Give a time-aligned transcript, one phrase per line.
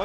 [0.00, 0.04] Oh.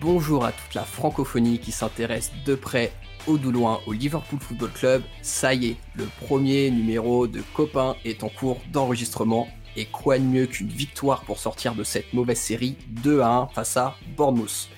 [0.00, 2.90] Bonjour à toute la francophonie qui s'intéresse de près
[3.26, 5.02] ou de loin au Liverpool Football Club.
[5.20, 9.46] Ça y est, le premier numéro de Copain est en cours d'enregistrement.
[9.76, 13.46] Et quoi de mieux qu'une victoire pour sortir de cette mauvaise série 2 à 1
[13.48, 14.70] face à Bournemouth.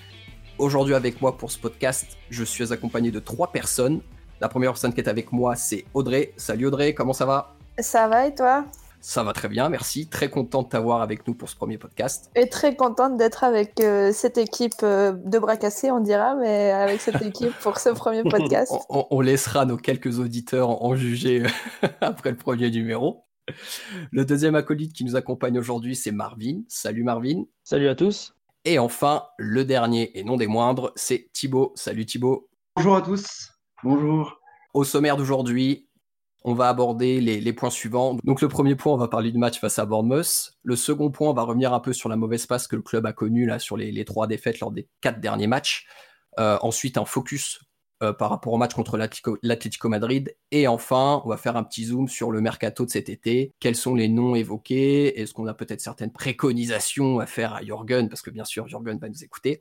[0.59, 4.01] Aujourd'hui avec moi pour ce podcast, je suis accompagné de trois personnes.
[4.45, 6.35] La première personne qui est avec moi, c'est Audrey.
[6.37, 7.57] Salut Audrey, comment ça va?
[7.79, 8.67] Ça va et toi?
[9.01, 10.07] Ça va très bien, merci.
[10.07, 12.31] Très content de t'avoir avec nous pour ce premier podcast.
[12.37, 16.73] Et très contente d'être avec euh, cette équipe euh, de bras cassés, on dira, mais
[16.73, 18.71] avec cette équipe pour ce premier podcast.
[18.91, 21.45] on, on, laissera nos quelques auditeurs en, en juger
[22.03, 23.25] après le premier numéro.
[24.11, 26.65] Le deuxième acolyte qui nous accompagne aujourd'hui, c'est Marvin.
[26.69, 27.45] Salut Marvin.
[27.63, 28.35] Salut à tous.
[28.67, 31.73] Et enfin, le dernier et non des moindres, c'est Thibaut.
[31.77, 32.51] Salut Thibaut.
[32.77, 33.54] Bonjour à tous.
[33.85, 34.41] Bonjour.
[34.73, 35.91] Au sommaire d'aujourd'hui,
[36.43, 38.17] on va aborder les, points suivants.
[38.25, 40.55] Donc le premier point, on va parler du match face à Bournemouth.
[40.63, 43.05] Le second point, on va revenir un peu sur la mauvaise passe que le club
[43.05, 45.87] a connue sur les, les trois défaites lors des quatre derniers matchs.
[46.39, 47.61] Euh, ensuite, un focus
[48.03, 48.99] euh, par rapport au match contre
[49.43, 50.35] l'Atlético Madrid.
[50.51, 53.53] Et enfin, on va faire un petit zoom sur le mercato de cet été.
[53.61, 55.21] Quels sont les noms évoqués?
[55.21, 58.09] Est-ce qu'on a peut-être certaines préconisations à faire à Jürgen?
[58.09, 59.61] Parce que bien sûr, Jürgen va nous écouter.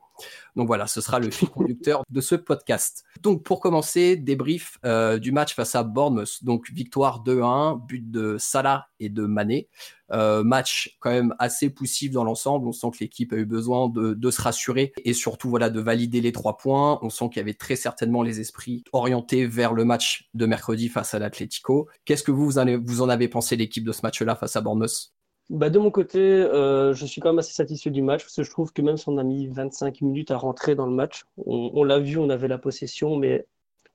[0.55, 3.03] Donc voilà, ce sera le fil conducteur de ce podcast.
[3.21, 6.43] Donc pour commencer, débrief euh, du match face à Bournemouth.
[6.43, 9.69] Donc victoire 2-1, but de Salah et de Mané.
[10.11, 12.67] Euh, match quand même assez poussif dans l'ensemble.
[12.67, 16.21] On sent que l'équipe a eu besoin de, se rassurer et surtout voilà de valider
[16.21, 16.99] les trois points.
[17.01, 20.89] On sent qu'il y avait très certainement les esprits orientés vers le match de mercredi
[20.89, 21.87] face à l'Atlético.
[22.05, 25.13] Qu'est-ce que vous, vous en avez, pensé l'équipe de ce match-là face à Bournemouth?
[25.49, 28.43] Bah de mon côté, euh, je suis quand même assez satisfait du match parce que
[28.43, 31.25] je trouve que même si on a mis 25 minutes à rentrer dans le match,
[31.37, 33.45] on, l'a vu, on avait la possession, mais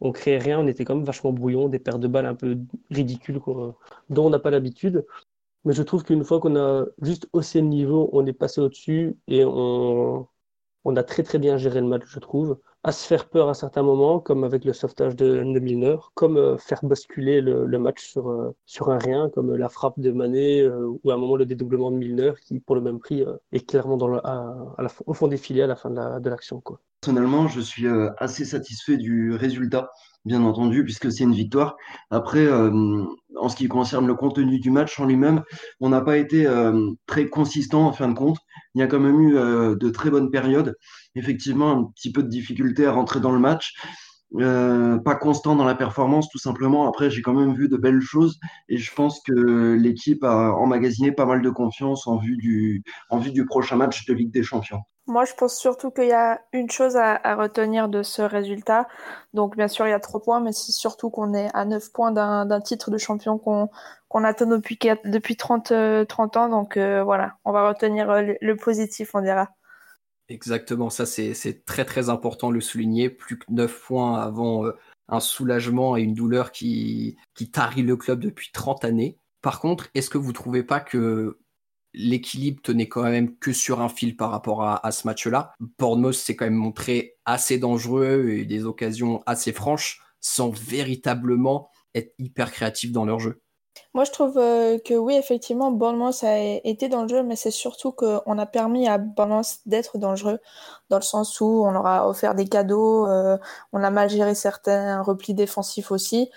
[0.00, 2.58] on créait rien, on était quand même vachement brouillon, des paires de balles un peu
[2.90, 3.40] ridicules
[4.10, 5.04] dont on n'a pas l'habitude.
[5.64, 9.16] Mais je trouve qu'une fois qu'on a juste haussé le niveau, on est passé au-dessus
[9.26, 10.26] et on,
[10.96, 12.58] a très très bien géré le match, je trouve.
[12.84, 16.56] À se faire peur à certains moments, comme avec le sauvetage de, Milner, comme euh,
[16.58, 20.86] faire basculer le, match sur, euh, sur un rien, comme la frappe de Mané euh,
[21.02, 23.68] ou à un moment le dédoublement de Milner qui, pour le même prix, euh, est
[23.68, 23.98] clairement
[25.06, 26.62] au fond des filets à la fin de l'action.
[26.66, 29.92] La, Personnellement, je suis euh, assez satisfait du résultat,
[30.28, 31.76] bien entendu, puisque c'est une victoire.
[32.10, 33.04] Après, euh,
[33.36, 35.42] en ce qui concerne le contenu du match en lui-même,
[35.80, 38.38] on n'a pas été euh, très consistant en fin de compte.
[38.74, 40.76] Il y a quand même eu euh, de très bonnes périodes.
[41.16, 43.74] Effectivement, un petit peu de difficulté à rentrer dans le match.
[44.30, 46.86] Pas constant dans la performance, tout simplement.
[46.86, 51.12] Après, j'ai quand même vu de belles choses et je pense que l'équipe a emmagasiné
[51.12, 54.82] pas mal de confiance en vue du prochain match de Ligue des Champions.
[55.08, 58.86] Moi, je pense surtout qu'il y a une chose à, retenir de ce résultat.
[59.32, 61.90] Donc, bien sûr, il y a trois points, mais c'est surtout qu'on est à neuf
[61.92, 65.72] points d'un titre de champion qu'on attend depuis, depuis 30,
[66.06, 66.48] 30 ans.
[66.50, 69.48] Donc, euh, voilà, on va retenir le, le positif, on dira.
[70.28, 73.08] Exactement, ça c'est très très important de le souligner.
[73.08, 74.76] Plus que 9 points avant euh,
[75.08, 79.16] un soulagement et une douleur qui, qui tarit le club depuis 30 années.
[79.40, 81.38] Par contre, est-ce que vous ne trouvez pas que
[81.94, 86.36] l'équilibre tenait quand même que sur un fil par rapport à, ce match-là Bournemouth s'est
[86.36, 92.92] quand même montré assez dangereux et des occasions assez franches sans véritablement être hyper créatif
[92.92, 93.40] dans leur jeu.
[93.94, 97.50] Moi, je trouve euh, que oui, effectivement, Bournemouth a été dans le jeu, mais c'est
[97.50, 100.38] surtout qu'on a permis à Bournemouth d'être dangereux,
[100.90, 103.38] dans le sens où on leur a offert des cadeaux, euh,
[103.72, 106.30] on a mal géré certains replis défensifs aussi.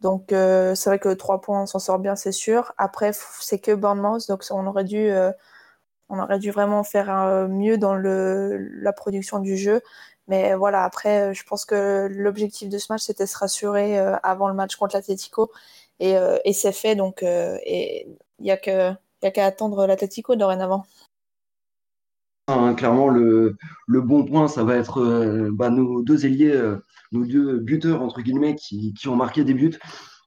[0.00, 2.72] Donc, euh, c'est vrai que 3 points, on s'en sort bien, c'est sûr.
[2.78, 5.32] Après, c'est que Bournemouth, donc on aurait dû, euh,
[6.08, 9.82] on aurait dû vraiment faire un, mieux dans le, la production du jeu.
[10.28, 14.48] Mais voilà, après, je pense que l'objectif de ce match, c'était se rassurer euh, avant
[14.48, 15.50] le match contre l'Atletico.
[16.00, 18.98] Et, euh, et c'est fait, donc il n'y a qu'à
[19.44, 20.84] attendre l'Atletico dorénavant.
[22.76, 26.76] Clairement, le, le, bon point, ça va être euh, bah, nos deux ailiers, euh,
[27.12, 29.76] nos deux buteurs, entre guillemets, qui, qui ont marqué des buts.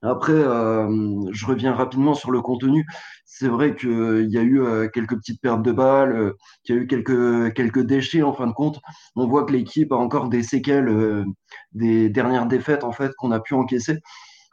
[0.02, 0.88] Après, euh,
[1.32, 2.86] je reviens rapidement sur le contenu.
[3.24, 6.86] C'est vrai qu'il y a eu quelques petites pertes de balles, qu'il y a eu
[6.86, 8.78] quelques, quelques déchets en fin de compte.
[9.16, 11.24] On voit que l'équipe a encore des séquelles
[11.72, 13.98] des dernières défaites en fait qu'on a pu encaisser.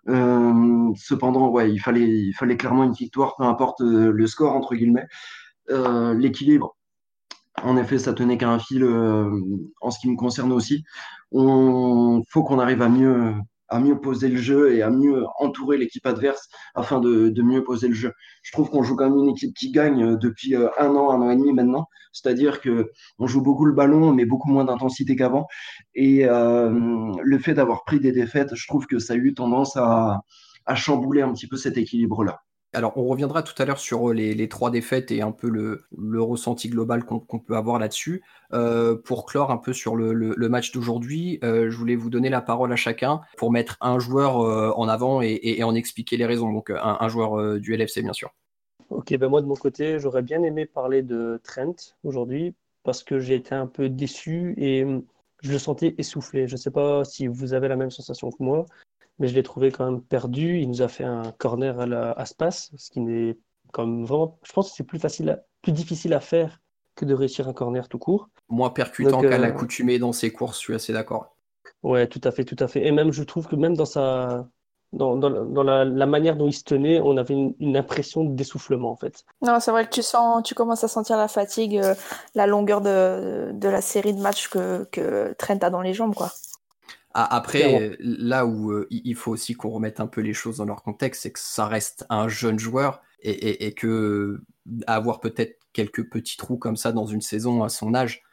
[0.08, 5.08] Cependant, ouais, il fallait, il fallait clairement une victoire, peu importe le score entre guillemets.
[5.70, 6.76] L'équilibre,
[7.64, 9.30] en effet, ça tenait qu'à un fil euh,
[9.82, 10.84] en ce qui me concerne aussi.
[11.32, 13.34] On faut qu'on arrive à mieux,
[13.68, 17.88] à mieux poser le jeu et à mieux entourer l'équipe adverse afin de, mieux poser
[17.88, 18.14] le jeu.
[18.44, 21.30] Je trouve qu'on joue quand même une équipe qui gagne depuis un an, un an
[21.30, 21.88] et demi maintenant.
[22.12, 25.48] C'est-à-dire que on joue beaucoup le ballon, mais beaucoup moins d'intensité qu'avant.
[25.96, 29.78] Et euh, le fait d'avoir pris des défaites, je trouve que ça a eu tendance
[29.78, 30.22] à,
[30.66, 32.42] à chambouler un petit peu cet équilibre-là.
[32.72, 36.22] Alors, on reviendra tout à l'heure sur euh, les, trois défaites et un peu le,
[36.22, 38.24] ressenti global qu'on peut avoir là-dessus.
[38.54, 42.42] Euh, pour clore un peu sur le, match d'aujourd'hui, euh, je voulais vous donner la
[42.42, 44.38] parole à chacun pour mettre un joueur
[44.78, 46.52] en avant et, en expliquer les raisons.
[46.52, 48.30] Donc, un, joueur du LFC, bien sûr.
[48.90, 53.20] Ok, ben moi de mon côté, j'aurais bien aimé parler de Trent aujourd'hui parce que
[53.20, 55.04] j'ai été un peu déçu et hum,
[55.42, 56.48] je le sentais essoufflé.
[56.48, 58.66] Je ne sais pas si vous avez la même sensation que moi
[59.20, 60.60] mais je l'ai trouvé quand même perdu.
[60.60, 63.38] Il nous a fait un corner à, la, à Spas, ce qui n'est
[63.72, 64.40] comme vraiment.
[64.44, 66.60] Je pense que c'est plus facile, plus difficile à faire
[66.96, 68.30] que de réussir un corner tout court.
[68.50, 71.36] Moins percutant qu'à euh, l'accoutumée dans ses courses, je suis assez d'accord.
[71.84, 72.86] Ouais, tout à fait, tout à fait.
[72.86, 74.48] Et même, je trouve que même dans sa,
[74.92, 79.24] dans, dans, la, manière dont il se tenait, on avait une, impression d'essoufflement en fait.
[79.42, 81.94] Non, c'est vrai que tu sens, tu commences à sentir la fatigue, euh,
[82.36, 86.16] la longueur de, de, la série de matchs que, que Trent a dans les jambes,
[86.16, 86.32] quoi.
[87.14, 90.84] Après, là où euh, il faut aussi qu'on remette un peu les choses dans leur
[90.84, 94.42] contexte, c'est que ça reste un jeune joueur et, que
[94.88, 98.24] avoir peut-être quelques petits trous comme ça dans une saison à son âge,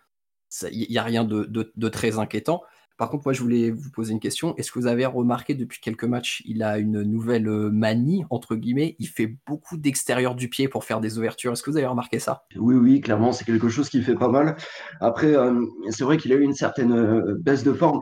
[0.71, 2.63] il n'y a rien de, très inquiétant.
[2.99, 4.57] Par contre, moi, je voulais vous poser une question.
[4.57, 8.57] Est-ce que vous avez remarqué depuis quelques matchs, il a une nouvelle euh, manie, entre
[8.57, 8.97] guillemets?
[8.99, 11.53] Il fait beaucoup d'extérieur du pied pour faire des ouvertures.
[11.53, 12.47] Est-ce que vous avez remarqué ça?
[12.57, 14.57] Oui, oui, clairement, c'est quelque chose qui fait pas mal.
[15.01, 18.01] Après, euh, c'est vrai qu'il a eu une certaine baisse de forme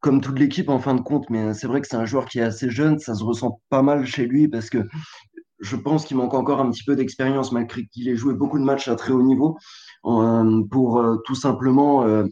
[0.00, 2.38] comme toute l'équipe en fin de compte, mais c'est vrai que c'est un joueur qui
[2.38, 4.86] est assez jeune, ça se ressent pas mal chez lui parce que
[5.60, 8.64] je pense qu'il manque encore un petit peu d'expérience malgré qu'il ait joué beaucoup de
[8.64, 9.56] matchs à très haut niveau
[10.04, 12.24] euh, pour euh, tout simplement euh,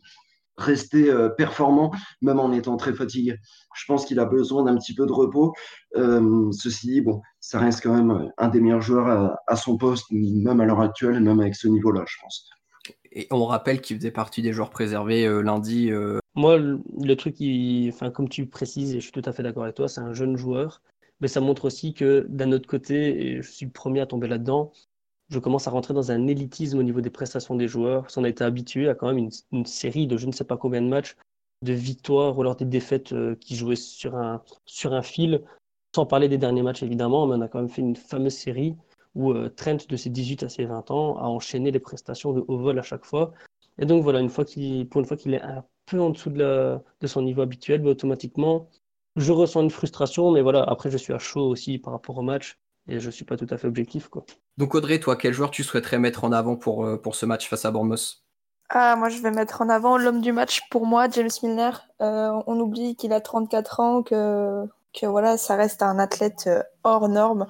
[0.57, 1.91] rester performant
[2.23, 3.37] même en étant très fatigué.
[3.75, 5.53] Je pense qu'il a besoin d'un petit peu de repos.
[6.53, 10.07] ceci dit, bon, ça reste quand même un des meilleurs joueurs à, à son poste,
[10.13, 12.54] même à l'heure actuelle, même avec ce niveau-là, je pense.
[13.15, 15.91] Et on rappelle qu'il faisait partie des joueurs préservés lundi
[16.35, 17.37] moi, le, truc,
[17.95, 20.13] enfin, comme tu précises, et je suis tout à fait d'accord avec toi, c'est un
[20.13, 20.83] jeune joueur,
[21.21, 24.27] mais ça montre aussi que d'un autre côté, et je suis le premier à tomber
[24.27, 24.73] là-dedans,
[25.31, 28.03] je commence à rentrer dans un élitisme au niveau des prestations des joueurs.
[28.03, 30.57] Parce on a été habitué à quand même une, série de je ne sais pas
[30.57, 31.17] combien de matchs,
[31.63, 35.43] de victoires ou alors des défaites euh, qui jouaient sur un, sur un fil.
[35.95, 38.77] Sans parler des derniers matchs évidemment, mais on a quand même fait une fameuse série
[39.15, 42.45] où euh, Trent, de ses 18 à ses 20 ans, a enchaîné les prestations de
[42.47, 43.33] haut vol à chaque fois.
[43.79, 46.31] Et donc voilà, une fois qu'il, pour une fois qu'il est un peu en dessous
[46.31, 48.69] de, son niveau habituel, mais automatiquement,
[49.17, 52.23] je ressens une frustration, mais voilà, après je suis à chaud aussi par rapport au
[52.23, 52.59] match
[52.89, 54.09] et je suis pas tout à fait objectif.
[54.09, 54.25] Quoi.
[54.59, 57.49] Donc Audrey, toi, quel joueur tu souhaiterais mettre en avant pour, euh, pour ce match
[57.49, 58.25] face à Bournemouth?
[58.71, 61.71] Ah, moi, je vais mettre en avant l'homme du match pour moi, James Milner.
[62.01, 66.63] Euh, on oublie qu'il a 34 ans, que, que voilà, ça reste un athlète euh,
[66.83, 67.47] hors norme.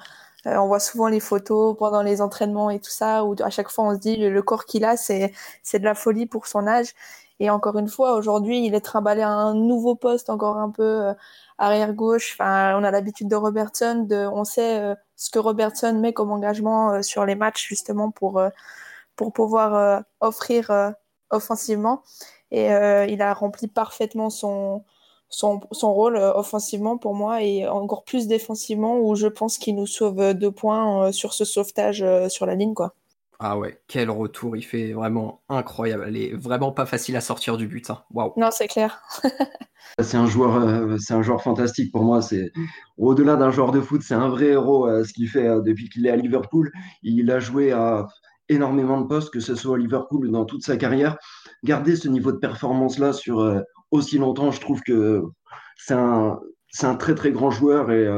[0.46, 3.84] On voit souvent les photos pendant les entraînements et tout ça, où à chaque fois
[3.84, 5.32] on se dit le, corps qu'il a, c'est
[5.74, 6.94] de la folie pour son âge.
[7.40, 10.82] Et encore une fois, aujourd'hui, il est trimballé à un nouveau poste, encore un peu
[10.82, 11.14] euh,
[11.58, 12.36] arrière gauche.
[12.38, 14.06] Enfin, on a l'habitude de Robertson.
[14.08, 18.10] De, on sait euh, ce que Robertson met comme engagement euh, sur les matchs justement
[18.10, 18.42] pour
[19.16, 20.94] pour pouvoir offrir
[21.30, 22.02] offensivement.
[22.50, 24.84] Et il a rempli parfaitement son
[25.34, 29.86] son, son rôle offensivement pour moi et encore plus défensivement où je pense qu'il nous
[29.86, 32.94] sauve deux points sur ce sauvetage sur la ligne quoi.
[33.40, 36.04] Ah ouais, quel retour, il fait vraiment incroyable.
[36.06, 37.90] Elle est vraiment pas facile à sortir du but.
[37.90, 38.02] Hein.
[38.12, 38.32] Waouh.
[38.36, 39.02] Non, c'est clair.
[40.00, 42.22] c'est un joueur, euh, c'est un joueur fantastique pour moi.
[42.22, 42.52] C'est
[42.96, 44.88] au-delà d'un joueur de foot, c'est un vrai héros.
[44.88, 46.70] Euh, ce qu'il fait euh, depuis qu'il est à Liverpool,
[47.02, 48.06] il a joué à
[48.48, 51.16] énormément de postes, que ce soit à Liverpool ou dans toute sa carrière.
[51.64, 53.40] Garder ce niveau de performance là sur
[53.94, 55.22] aussi longtemps, je trouve que
[55.76, 56.38] c'est un,
[56.98, 58.08] très très grand joueur et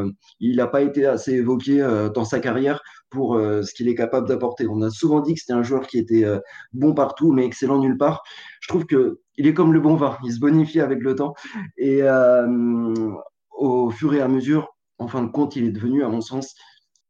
[0.41, 1.79] il n'a pas été assez évoqué
[2.15, 2.81] dans sa carrière
[3.11, 4.67] pour euh, ce qu'il est capable d'apporter.
[4.69, 6.39] On a souvent dit que c'était un joueur qui était euh,
[6.73, 8.23] bon partout, mais excellent nulle part.
[8.61, 11.35] Je trouve que il est comme le bon vin, il se bonifie avec le temps.
[11.77, 13.15] Et euh,
[13.51, 16.55] au fur et à mesure, en fin de compte, il est devenu, à mon sens,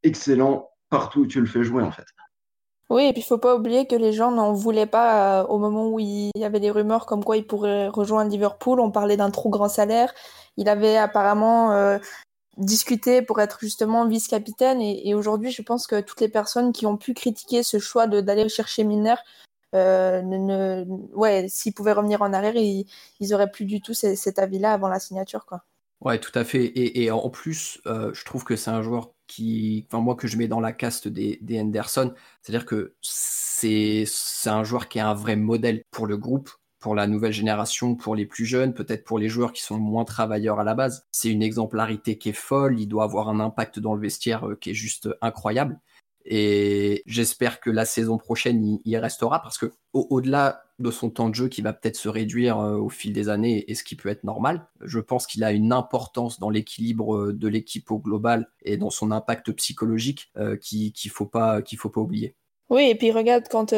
[0.02, 2.06] excellent partout où tu le fais jouer, en fait.
[2.88, 5.88] Oui, et puis il faut pas oublier que les gens n'en voulaient pas au moment
[5.88, 8.80] où il y avait des rumeurs comme quoi il pourrait rejoindre Liverpool.
[8.80, 10.14] On parlait d'un trop grand salaire.
[10.56, 11.98] Il avait apparemment
[12.56, 14.80] discuter pour être justement vice-capitaine.
[14.80, 18.48] Et, aujourd'hui, je pense que toutes les personnes qui ont pu critiquer ce choix d'aller
[18.48, 19.16] chercher Milner,
[19.74, 20.84] euh,
[21.48, 22.86] s'ils pouvaient revenir en arrière, ils,
[23.20, 25.62] ils auraient plus du tout cet avis-là avant la signature, quoi.
[26.00, 26.72] Ouais, tout à fait.
[26.76, 30.36] Et, en plus, euh, je trouve que c'est un joueur qui, enfin moi que je
[30.36, 34.04] mets dans la caste des, des Henderson, c'est-à-dire que c'est
[34.46, 38.14] un joueur qui est un vrai modèle pour le groupe, pour la nouvelle génération, pour
[38.14, 41.06] les plus jeunes, peut-être pour les joueurs qui sont moins travailleurs à la base.
[41.10, 44.56] C'est une exemplarité qui est folle, il doit avoir un impact dans le vestiaire euh,
[44.56, 45.80] qui est juste incroyable.
[46.28, 51.34] Et j'espère que la saison prochaine, il, restera parce que au-delà de son temps de
[51.36, 54.08] jeu qui va peut-être se réduire euh, au fil des années et ce qui peut
[54.08, 58.50] être normal, je pense qu'il a une importance dans l'équilibre euh, de l'équipe au global
[58.62, 62.34] et dans son impact psychologique euh, qu'il ne faut, pas, faut pas oublier.
[62.68, 63.72] Oui, et puis regarde, quand,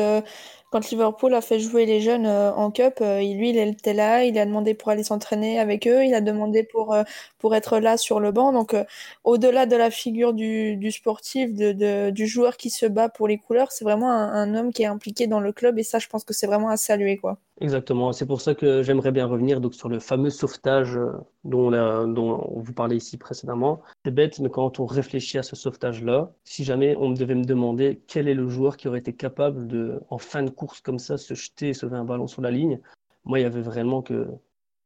[0.70, 4.24] quand Liverpool a fait jouer les jeunes euh, en Cup, euh, lui, il était là,
[4.24, 7.02] il a demandé pour aller s'entraîner avec eux, il a demandé pour, euh,
[7.38, 8.52] pour être là sur le banc.
[8.52, 8.84] Donc, euh,
[9.24, 13.28] au-delà de la figure du, du sportif, de, de- du joueur qui se bat pour
[13.28, 16.08] les couleurs, c'est vraiment un, homme qui est impliqué dans le club, et ça, je
[16.08, 17.38] pense que c'est vraiment à saluer, quoi.
[17.60, 20.96] Exactement, c'est pour ça que j'aimerais bien revenir donc sur le fameux sauvetage
[21.44, 21.70] dont,
[22.06, 23.80] dont on vous parlait ici précédemment.
[24.04, 28.00] C'est bête, mais quand on réfléchit à ce sauvetage-là, si jamais on devait me demander
[28.06, 31.16] quel est le joueur qui aurait été capable de, en fin de course comme ça,
[31.16, 32.80] se jeter et sauver un ballon sur la ligne,
[33.24, 34.26] moi, il y avait vraiment que,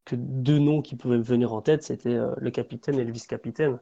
[0.04, 3.12] que deux noms qui pouvaient me venir en tête, c'était euh, le capitaine et le
[3.12, 3.78] vice-capitaine.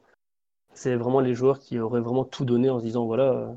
[0.72, 3.52] C'est vraiment les joueurs qui auraient vraiment tout donné en se disant, voilà, euh,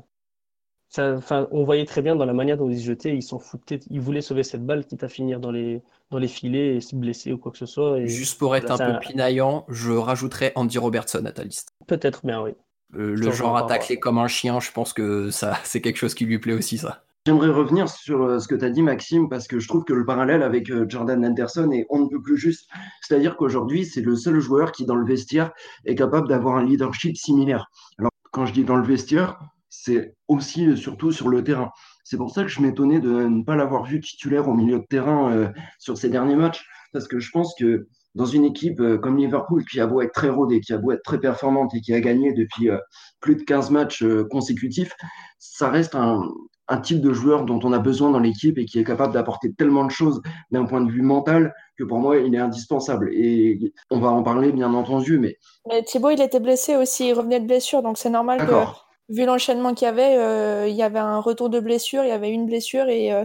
[0.88, 3.80] ça, on voyait très bien dans la manière dont ils se jetaient, ils s'en foutaient,
[3.90, 6.94] ils voulaient sauver cette balle, quitte à finir dans les, dans les filets et se
[6.96, 8.00] blesser ou quoi que ce soit.
[8.00, 11.68] Et Juste pour être voilà, un peu pinaillant, je rajouterais Andy Robertson à ta liste.
[11.86, 12.52] peut-être bien, oui.
[12.96, 16.24] Euh, le genre tacler comme un chien, je pense que ça, c'est quelque chose qui
[16.24, 17.04] lui plaît aussi, ça.
[17.26, 19.94] J'aimerais revenir sur euh, ce que tu as dit, Maxime, parce que je trouve que
[19.94, 22.68] le parallèle avec euh, Jordan Anderson est on ne peut plus juste.
[23.00, 25.50] C'est-à-dire qu'aujourd'hui, c'est le seul joueur qui, dans le vestiaire,
[25.86, 27.70] est capable d'avoir un leadership similaire.
[27.98, 29.38] Alors, quand je dis dans le vestiaire,
[29.70, 31.70] c'est aussi et surtout sur le terrain.
[32.04, 34.86] C'est pour ça que je m'étonnais de ne pas l'avoir vu titulaire au milieu de
[34.90, 38.98] terrain euh, sur ces derniers matchs, parce que je pense que dans une équipe euh,
[38.98, 41.80] comme Liverpool, qui a beau être très rodée, qui a beau être très performante et
[41.80, 42.78] qui a gagné depuis euh,
[43.20, 44.92] plus de 15 matchs euh, consécutifs,
[45.38, 46.22] ça reste un,
[46.68, 49.52] un type de joueur dont on a besoin dans l'équipe et qui est capable d'apporter
[49.52, 53.10] tellement de choses d'un point de vue mental que pour moi, il est indispensable.
[53.12, 57.12] Et on va en parler, bien entendu, mais Mais Thibaut, il était blessé aussi, il
[57.12, 60.82] revenait de blessure, donc c'est normal que, vu l'enchaînement qu'il y avait, euh, il y
[60.82, 63.24] avait un retour de blessure, il y avait une blessure, et euh,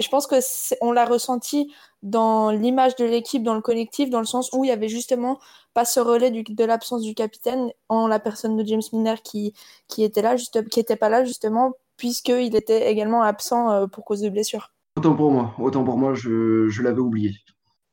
[0.00, 0.36] je pense que
[0.80, 4.68] on l'a ressenti dans l'image de l'équipe, dans le collectif, dans le sens où il
[4.68, 5.38] y avait justement
[5.74, 9.52] pas ce relais du- de l'absence du capitaine en la personne de James Milner qui,
[9.86, 14.04] qui était là, juste, qui était pas là justement, puisqu'il était également absent euh, pour
[14.04, 14.72] cause de blessure.
[14.96, 17.32] Autant pour moi, autant pour moi, je, je l'avais oublié.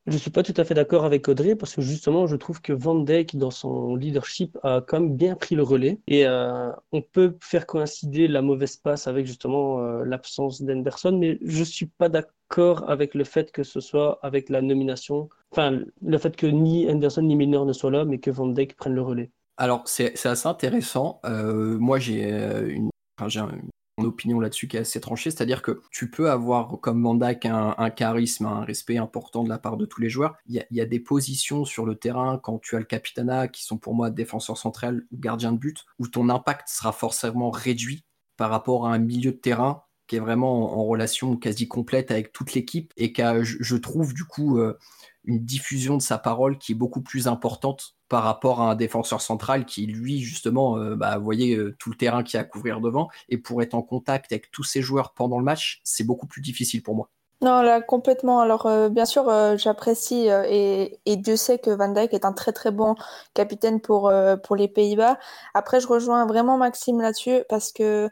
[0.08, 2.72] Je suis pas tout à fait d'accord avec Audrey parce que justement, je trouve que
[2.72, 6.00] Van Dijk, dans son leadership, a quand même bien pris le relais.
[6.08, 11.38] Et euh, on peut faire coïncider la mauvaise passe avec justement euh, l'absence d'Henderson, mais
[11.44, 16.18] je suis pas d'accord avec le fait que ce soit avec la nomination, enfin, le
[16.18, 19.02] fait que ni Henderson ni Milner ne soient là, mais que Van Dijk prenne le
[19.02, 19.30] relais.
[19.58, 21.20] Alors, c'est assez intéressant.
[21.26, 23.70] Euh, moi, j'ai euh, une, enfin, j'ai un- une
[24.06, 27.90] opinion là-dessus qui est assez tranchée, c'est-à-dire que tu peux avoir comme Van Dijk un,
[27.90, 30.36] charisme, un respect important de la part de tous les joueurs.
[30.48, 33.78] Il y a, des positions sur le terrain quand tu as le capitana qui sont
[33.78, 38.06] pour moi défenseur central ou gardien de but, où ton impact sera forcément réduit
[38.38, 42.32] par rapport à un milieu de terrain qui est vraiment en, relation quasi complète avec
[42.32, 44.78] toute l'équipe et qui je, je trouve, du coup, euh,
[45.26, 49.22] une diffusion de sa parole qui est beaucoup plus importante par rapport à un défenseur
[49.22, 52.82] central qui, lui, justement, euh, bah, euh, tout le terrain qu'il y a à couvrir
[52.82, 53.10] devant.
[53.30, 56.42] Et pour être en contact avec tous ces joueurs pendant le match, c'est beaucoup plus
[56.42, 57.10] difficile pour moi.
[57.42, 58.40] Non, là, complètement.
[58.40, 62.52] Alors, euh, bien sûr, euh, j'apprécie et, Dieu sait que Van Dijk est un très
[62.52, 62.96] très bon
[63.36, 64.12] capitaine pour,
[64.44, 65.20] pour les Pays-Bas.
[65.54, 68.10] Après, je rejoins vraiment Maxime là-dessus parce que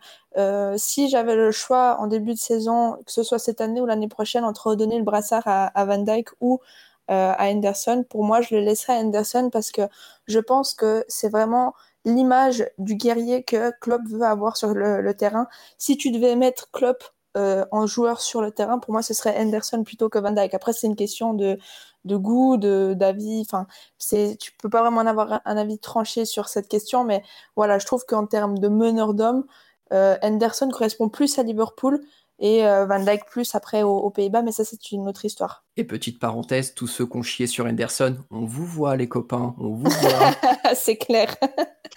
[0.78, 4.08] si j'avais le choix en début de saison, que ce soit cette année ou l'année
[4.10, 6.60] prochaine, entre redonner le brassard à, à Van Dijk ou
[7.08, 9.84] à Henderson, pour moi, je le laisserais à Henderson parce que
[10.28, 11.74] je pense que c'est vraiment
[12.06, 15.48] l'image du guerrier que Klopp veut avoir sur le, terrain.
[15.78, 17.04] Si tu devais mettre Klopp
[17.36, 20.54] euh, en joueur sur le terrain, pour moi, ce serait Henderson plutôt que Van Dijk.
[20.54, 21.58] Après, c'est une question de,
[22.06, 23.42] de goût, d'avis.
[23.42, 27.24] Enfin, c'est, tu peux pas vraiment en avoir un, avis tranché sur cette question, mais
[27.56, 29.46] voilà, je trouve qu'en termes de meneur d'hommes,
[29.94, 32.02] euh, Henderson correspond plus à Liverpool
[32.40, 35.64] et euh, Van Dijk plus après aux, aux Pays-Bas, mais ça, c'est une autre histoire.
[35.78, 39.56] Et petite parenthèse, tous ceux qui ont chié sur Henderson, on vous voit les copains,
[39.58, 40.32] on vous voit.
[40.76, 41.36] c'est clair.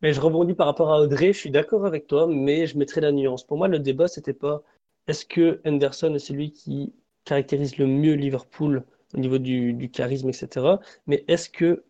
[0.01, 3.01] Mais je rebondis par rapport à Audrey, je suis d'accord avec toi, mais je mettrai
[3.01, 3.43] la nuance.
[3.43, 4.61] Pour moi, le débat, c'était pas
[5.07, 6.93] est-ce que Henderson est celui qui
[7.25, 8.83] caractérise le mieux Liverpool
[9.17, 10.79] au niveau du, charisme, etc.
[11.07, 11.83] Mais est-ce que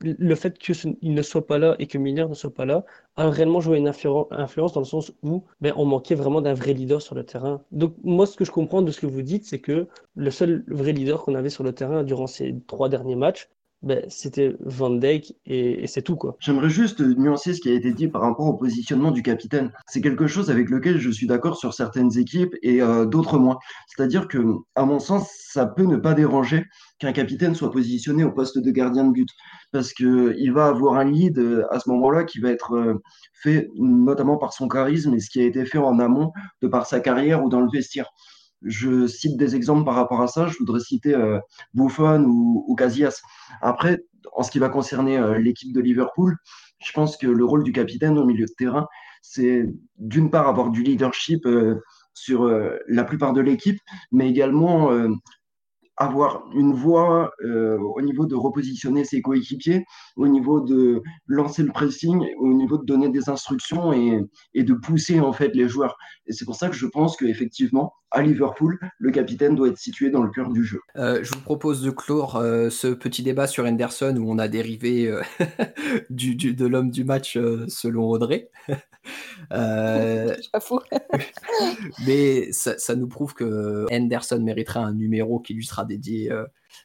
[0.00, 2.84] le fait qu'il ne soit pas là et que Milner ne soit pas là
[3.16, 6.54] a réellement joué une influ- influence dans le sens où ben, on manquait vraiment d'un
[6.54, 7.62] vrai leader sur le terrain.
[7.70, 10.64] Donc moi, ce que je comprends de ce que vous dites, c'est que le seul
[10.68, 13.48] vrai leader qu'on avait sur le terrain durant ces trois derniers matchs,
[13.84, 16.36] ben, c'était Van Dijk et, c'est tout quoi.
[16.40, 19.72] J'aimerais juste nuancer ce qui a été dit par rapport au positionnement du capitaine.
[19.86, 23.58] C'est quelque chose avec lequel je suis d'accord sur certaines équipes et euh, d'autres moins.
[23.86, 24.38] C'est-à-dire que,
[24.74, 26.64] à mon sens, ça peut ne pas déranger
[26.98, 29.28] qu'un capitaine soit positionné au poste de gardien de but
[29.70, 33.02] parce que il va avoir un lead euh, à ce moment-là qui va être euh,
[33.34, 36.86] fait notamment par son charisme et ce qui a été fait en amont de par
[36.86, 38.10] sa carrière ou dans le vestiaire.
[38.64, 40.46] Je cite des exemples par rapport à ça.
[40.46, 41.38] Je voudrais citer euh,
[41.74, 43.20] Buffon ou, Casillas.
[43.60, 44.04] Après,
[44.34, 46.36] en ce qui va concerner euh, l'équipe de Liverpool,
[46.78, 48.86] je pense que le rôle du capitaine au milieu de terrain,
[49.22, 49.66] c'est
[49.98, 51.80] d'une part avoir du leadership euh,
[52.14, 52.48] sur
[52.86, 53.80] la plupart de l'équipe,
[54.12, 54.92] mais également
[55.96, 59.84] avoir une voix euh, au niveau de repositionner ses coéquipiers,
[60.16, 64.20] au niveau de lancer le pressing, au niveau de donner des instructions et,
[64.54, 65.96] et de pousser en fait les joueurs.
[66.26, 70.08] Et c'est pour ça que je pense qu'effectivement, à Liverpool, le capitaine doit être situé
[70.08, 70.80] dans le cœur du jeu.
[70.96, 74.46] Euh, je vous propose de clore euh, ce petit débat sur Henderson où on a
[74.48, 75.20] dérivé euh,
[76.10, 77.36] du, du, de l'homme du match
[77.68, 78.50] selon Audrey.
[82.06, 86.32] mais ça, ça, nous prouve que Henderson mériterait un numéro qui lui sera dédié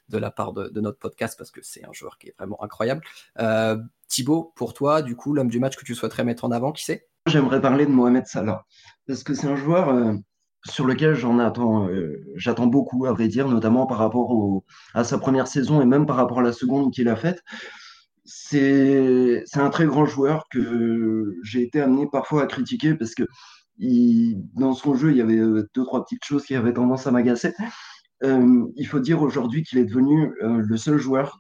[0.10, 2.62] de la part de, de, notre podcast parce que c'est un joueur qui est vraiment
[2.62, 3.02] incroyable.
[4.10, 6.84] Thibaut, pour toi, du coup, l'homme du match que tu souhaiterais mettre en avant, qui
[6.84, 7.08] c'est?
[7.26, 8.66] J'aimerais parler de Mohamed Salah
[9.08, 10.20] parce que c'est un joueur
[10.66, 14.64] sur lequel euh, j'attends beaucoup, à vrai dire, notamment par rapport
[14.94, 17.42] à sa première saison et même par rapport à la seconde qu'il a faite.
[18.26, 23.24] C'est un très grand joueur que j'ai été amené parfois à critiquer parce que
[23.80, 27.12] dans son jeu, il y avait euh, deux, trois petites choses qui avaient tendance à
[27.12, 27.54] m'agacer.
[28.24, 31.40] Euh, il faut dire aujourd'hui qu'il est devenu le seul joueur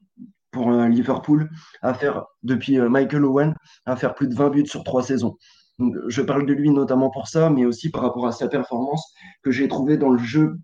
[0.51, 1.49] pour Liverpool
[1.81, 3.53] à faire, depuis Michael Owen,
[3.85, 5.37] à faire plus de 20 buts sur trois saisons
[6.07, 9.51] je parle de lui notamment pour ça, mais aussi par rapport à sa performance que
[9.51, 10.57] j'ai trouvé dans le jeu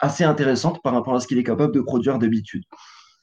[0.00, 2.62] assez intéressante par rapport à ce qu'il est capable de produire d'habitude.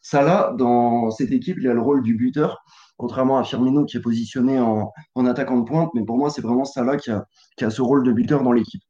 [0.02, 2.64] Salah, dans cette équipe, il a le rôle du buteur,
[2.98, 4.92] contrairement à Firmino qui est positionné en,
[5.26, 7.26] attaquant de pointe, mais pour moi, c'est vraiment Salah qui a,
[7.58, 8.84] qui a ce rôle de buteur dans l'équipe.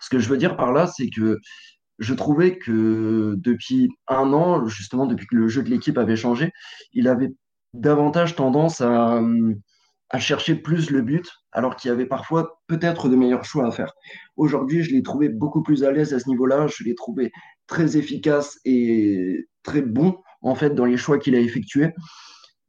[0.00, 1.38] Ce que je veux dire par là, c'est que
[1.98, 6.52] je trouvais que depuis un an, justement depuis que le jeu de l'équipe avait changé,
[6.92, 7.32] il avait
[7.72, 9.20] davantage tendance à,
[10.10, 13.70] à chercher plus le but, alors qu'il y avait parfois peut-être de meilleurs choix à
[13.70, 13.92] faire.
[14.36, 16.66] Aujourd'hui, je l'ai trouvé beaucoup plus à l'aise à ce niveau-là.
[16.68, 17.32] Je l'ai trouvé
[17.66, 21.92] très efficace et très bon en fait dans les choix qu'il a effectués.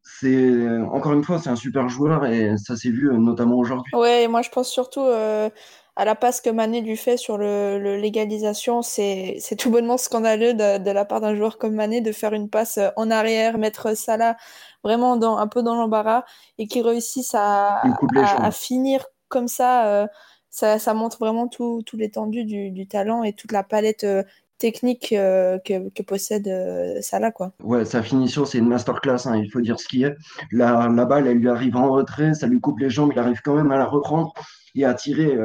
[0.02, 3.94] C'est encore une fois, c'est un super joueur et ça s'est vu notamment aujourd'hui.
[3.94, 5.50] Ouais, moi je pense surtout euh,
[5.98, 10.92] à la passe que Mané lui fait sur le, légalisation, c'est tout bonnement scandaleux de,
[10.92, 14.38] la part d'un joueur comme Mané de faire une passe en arrière, mettre Salah
[14.84, 16.24] vraiment dans, un peu dans l'embarras
[16.60, 20.08] et qui réussissent à, à, finir comme ça, euh,
[20.52, 24.22] ça, ça, montre vraiment tout, tout l'étendue du, du, talent et toute la palette euh,
[24.60, 27.32] technique euh, que, que, possède Salah.
[27.32, 27.54] Quoi.
[27.64, 30.16] Ouais, sa finition, c'est une masterclass, hein, il faut dire ce qui est.
[30.52, 33.42] La, la balle, elle lui arrive en retrait, ça lui coupe les jambes, il arrive
[33.44, 34.32] quand même à la reprendre
[34.76, 35.36] et à tirer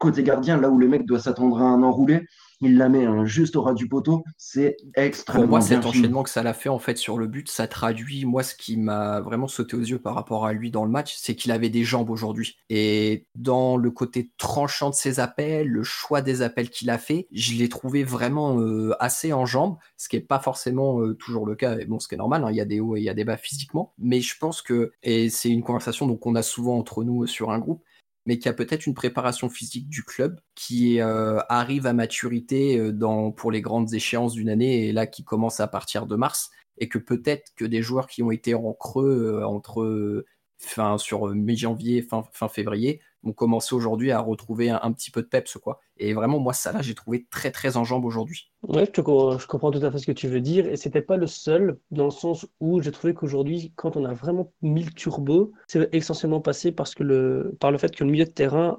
[0.00, 2.26] côté gardien, là où le mec doit s'attendre à un enroulé,
[2.62, 4.24] il la met hein, juste au ras du poteau.
[4.36, 7.48] C'est extrêmement Pour moi, cet enchaînement que ça l'a fait en fait sur le but,
[7.48, 10.84] ça traduit moi ce qui m'a vraiment sauté aux yeux par rapport à lui dans
[10.84, 12.58] le match, c'est qu'il avait des jambes aujourd'hui.
[12.68, 17.28] Et dans le côté tranchant de ses appels, le choix des appels qu'il a fait,
[17.32, 21.46] je l'ai trouvé vraiment euh, assez en jambes, ce qui est pas forcément euh, toujours
[21.46, 21.78] le cas.
[21.78, 23.10] Et bon, ce qui est normal, hein, il y a des hauts et il y
[23.10, 26.78] a des bas physiquement, mais je pense que et c'est une conversation qu'on a souvent
[26.78, 27.82] entre nous sur un groupe
[28.26, 33.30] mais qui a peut-être une préparation physique du club qui euh, arrive à maturité euh,
[33.30, 36.88] pour les grandes échéances d'une année et là qui commence à partir de mars et
[36.88, 40.24] que peut-être que des joueurs qui ont été en creux euh, entre
[40.58, 45.26] fin sur mi-janvier fin, fin février ont commencé aujourd'hui à retrouver un, petit peu de
[45.26, 45.80] peps quoi.
[45.98, 48.50] Et vraiment moi ça là j'ai trouvé très très en jambes aujourd'hui.
[48.62, 51.26] Ouais, je, comprends tout à fait ce que tu veux dire et c'était pas le
[51.26, 55.52] seul dans le sens où j'ai trouvé qu'aujourd'hui quand on a vraiment mis le turbo,
[55.66, 58.76] c'est essentiellement passé parce que le par le fait que le milieu de terrain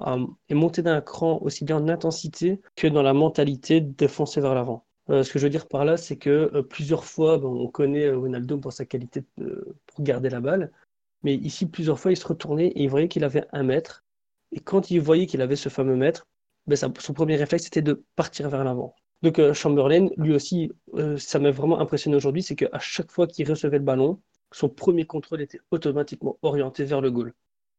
[0.48, 4.54] est monté d'un cran aussi bien en intensité que dans la mentalité de foncer vers
[4.54, 4.86] l'avant.
[5.10, 8.04] Euh, ce que je veux dire par là, c'est que euh, plusieurs fois, on connaît
[8.06, 10.70] euh, Ronaldo pour sa qualité pour garder la balle,
[11.22, 14.04] mais ici, plusieurs fois, il se retournait et il voyait qu'il avait un mètre
[14.52, 16.26] et quand il voyait qu'il avait ce fameux maître,
[16.66, 18.94] ben, son premier réflexe était de partir vers l'avant.
[19.22, 23.26] Donc euh, Chamberlain, lui aussi, euh, ça m'a vraiment impressionné aujourd'hui, c'est qu'à chaque fois
[23.26, 24.20] qu'il recevait le ballon,
[24.52, 27.32] son premier contrôle était automatiquement orienté vers le goal.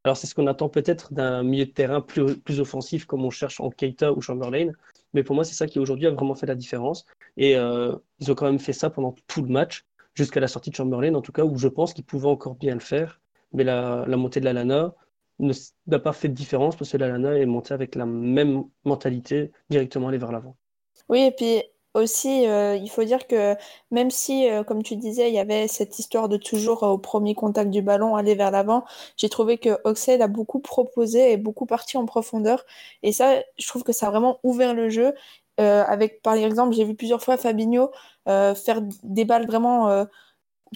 [0.04, 3.30] Alors c'est ce qu'on attend peut-être d'un milieu de terrain plus, plus offensif comme on
[3.30, 4.72] cherche en Keita ou Chamberlain,
[5.14, 7.06] mais pour moi c'est ça qui aujourd'hui a vraiment fait la différence.
[7.38, 10.72] Et euh, ils ont quand même fait ça pendant tout le match, jusqu'à la sortie
[10.72, 13.22] de Chamberlain en tout cas, où je pense qu'ils pouvaient encore bien le faire.
[13.54, 14.96] Mais la montée de la Lana,
[15.40, 19.52] n'a pas fait de différence parce que la Lana est montée avec la même mentalité
[19.70, 20.56] directement aller vers l'avant.
[21.10, 23.56] Oui, et puis aussi, euh, il faut dire que
[23.92, 26.98] même si, euh, comme tu disais, il y avait cette histoire de toujours euh, au
[26.98, 28.84] premier contact du ballon aller vers l'avant,
[29.16, 32.66] j'ai trouvé que Oxlade a beaucoup proposé et beaucoup parti en profondeur.
[33.04, 35.14] Et ça, je trouve que ça a vraiment ouvert le jeu.
[35.58, 37.92] avec, par exemple, j'ai vu plusieurs fois Fabinho
[38.26, 40.06] faire des balles vraiment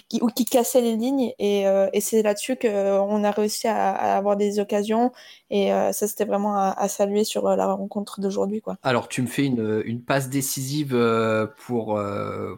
[0.08, 1.32] qui, ou qui cassait les lignes.
[1.38, 5.12] Et, euh, c'est là-dessus qu'on a réussi à, avoir des occasions.
[5.50, 8.60] Et euh, ça, c'était vraiment à, saluer sur euh, la rencontre d'aujourd'hui.
[8.60, 8.76] Quoi.
[8.82, 12.00] Alors, tu me fais une, passe décisive euh, pour,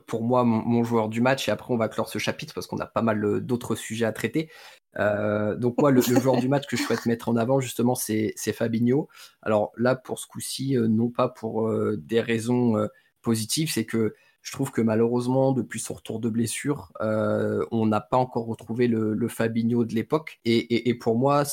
[0.06, 1.48] pour moi, mon, joueur du match.
[1.48, 4.12] Et après, on va clore ce chapitre parce qu'on a pas mal d'autres sujets à
[4.12, 4.50] traiter.
[4.98, 7.94] Euh, donc moi, le, le, joueur du match que je souhaite mettre en avant, justement,
[7.94, 9.08] c'est Fabinho.
[9.42, 12.88] Alors là, pour ce coup-ci, non pas pour des raisons
[13.22, 18.00] positives, c'est que je trouve que malheureusement, depuis son retour de blessure, euh, on n'a
[18.00, 20.40] pas encore retrouvé le, Fabinho de l'époque.
[20.44, 21.44] Et, pour moi,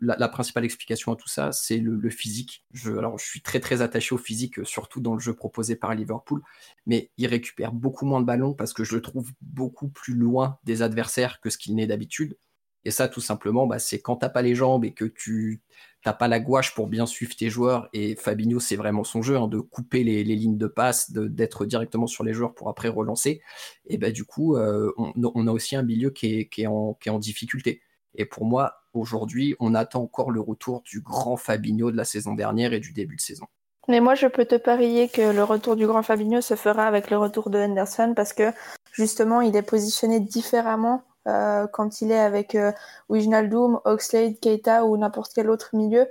[0.00, 2.64] la, principale explication à tout ça, c'est le, le, physique.
[2.72, 5.94] Je, alors, je suis très très attaché au physique, surtout dans le jeu proposé par
[5.94, 6.42] Liverpool,
[6.86, 10.58] mais il récupère beaucoup moins de ballons parce que je le trouve beaucoup plus loin
[10.64, 12.36] des adversaires que ce qu'il n'est d'habitude.
[12.84, 15.60] Et ça, tout simplement, bah, c'est quand t'as pas les jambes et que tu
[16.02, 17.88] t'as pas la gouache pour bien suivre tes joueurs.
[17.92, 22.06] Et Fabinho, c'est vraiment son jeu, hein, de couper les, lignes de passe, d'être directement
[22.06, 23.42] sur les joueurs pour après relancer.
[23.86, 26.94] Et bah, du coup, euh, on, a aussi un milieu qui est, qui, est en,
[26.94, 27.82] qui est en difficulté.
[28.14, 32.34] Et pour moi, aujourd'hui, on attend encore le retour du grand Fabinho de la saison
[32.34, 33.46] dernière et du début de saison.
[33.88, 37.10] Mais moi, je peux te parier que le retour du grand Fabinho se fera avec
[37.10, 38.52] le retour de Henderson parce que
[38.92, 42.72] justement, il est positionné différemment euh, quand il est avec euh,
[43.08, 46.06] Wijnaldum, Oxlade, Keita ou n'importe quel autre milieu.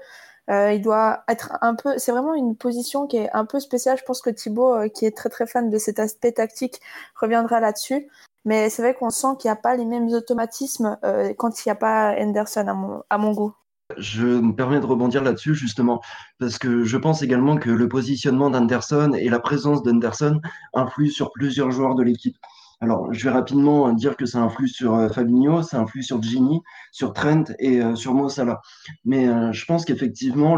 [0.49, 1.97] Euh, il doit être un peu.
[1.97, 3.97] C'est vraiment une position qui est un peu spéciale.
[3.99, 6.81] Je pense que Thibaut, euh, qui est très très fan de cet aspect tactique,
[7.15, 8.09] reviendra là-dessus.
[8.45, 10.97] Mais c'est vrai qu'on sent qu'il n'y a pas les mêmes automatismes
[11.37, 13.53] quand il n'y a pas Henderson à mon, à mon goût.
[13.97, 15.99] Je me permets de rebondir là-dessus justement
[16.39, 20.39] parce que je pense également que le positionnement d'Anderson et la présence d'Anderson
[20.73, 22.37] influent sur plusieurs joueurs de l'équipe.
[22.81, 26.61] Alors, je vais rapidement dire que ça influe sur euh, Fabinho, ça influe sur Gini,
[26.93, 28.61] sur Trent et euh, sur Mo Salah.
[29.03, 30.57] Mais euh, je pense qu'effectivement,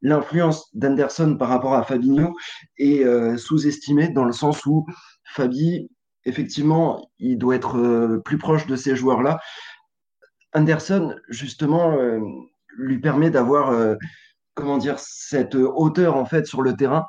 [0.00, 2.34] l'influence d'Anderson par rapport à Fabinho
[2.78, 3.04] est
[3.36, 4.86] sous-estimée dans le sens où
[5.24, 5.90] Fabi,
[6.24, 9.40] effectivement, il doit être plus proche de ces joueurs-là.
[10.54, 11.98] Anderson, justement,
[12.76, 13.96] lui permet d'avoir,
[14.54, 17.04] comment dire, cette hauteur en fait sur le terrain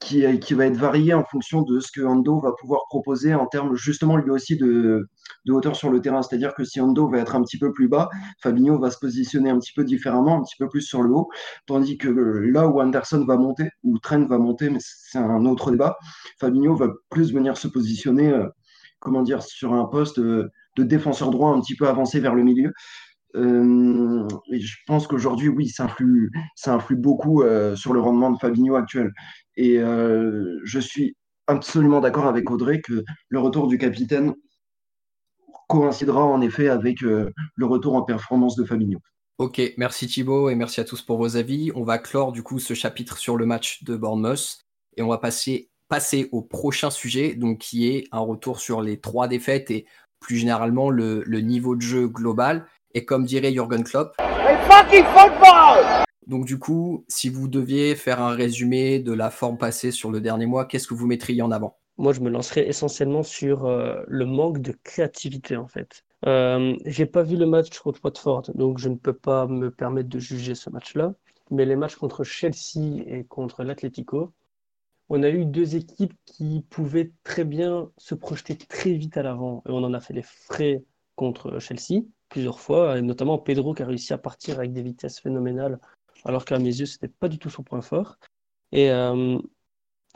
[0.00, 3.74] qui, va être varié en fonction de ce que Ando va pouvoir proposer en termes
[3.74, 5.08] justement lui aussi de,
[5.48, 6.22] hauteur sur le terrain.
[6.22, 8.08] C'est-à-dire que si Ando va être un petit peu plus bas,
[8.40, 11.28] Fabinho va se positionner un petit peu différemment, un petit peu plus sur le haut,
[11.66, 15.70] tandis que là où Anderson va monter, ou Trent va monter, mais c'est un autre
[15.70, 15.98] débat,
[16.40, 18.46] Fabinho va plus venir se positionner, euh,
[19.00, 22.44] comment dire, sur un poste de, de défenseur droit un petit peu avancé vers le
[22.44, 22.72] milieu.
[23.36, 28.38] Euh, je pense qu'aujourd'hui, oui, ça influe, ça influe beaucoup euh, sur le rendement de
[28.38, 29.12] Fabinho actuel.
[29.56, 34.34] Et euh, je suis absolument d'accord avec Audrey que le retour du capitaine
[35.68, 38.98] coïncidera en effet avec le retour en performance de Fabinho.
[39.38, 41.70] Ok, merci Thibaut et merci à tous pour vos avis.
[41.74, 44.58] On va clore du coup ce chapitre sur le match de Bournemouth
[44.96, 48.98] et on va passer, passer au prochain sujet, donc qui est un retour sur les
[48.98, 49.86] trois défaites et
[50.18, 52.66] plus généralement le, le niveau de jeu global.
[52.98, 54.16] Et comme dirait Jürgen Klopp,
[56.26, 60.20] donc du coup, si vous deviez faire un résumé de la forme passée sur le
[60.20, 61.78] dernier mois, qu'est-ce que vous mettriez en avant?
[61.96, 66.02] Moi, je me lancerais essentiellement sur euh, le manque de créativité en fait.
[66.26, 70.08] Euh, j'ai pas vu le match contre Watford, donc je ne peux pas me permettre
[70.08, 71.14] de juger ce match-là.
[71.52, 74.32] Mais les matchs contre Chelsea et contre l'Atlético,
[75.08, 79.62] on a eu deux équipes qui pouvaient très bien se projeter très vite à l'avant.
[79.68, 80.82] Et on en a fait les frais
[81.14, 85.20] contre Chelsea plusieurs fois, et notamment Pedro qui a réussi à partir avec des vitesses
[85.20, 85.78] phénoménales,
[86.24, 88.18] alors qu'à mes yeux, c'était pas du tout son point fort.
[88.72, 89.38] Et euh,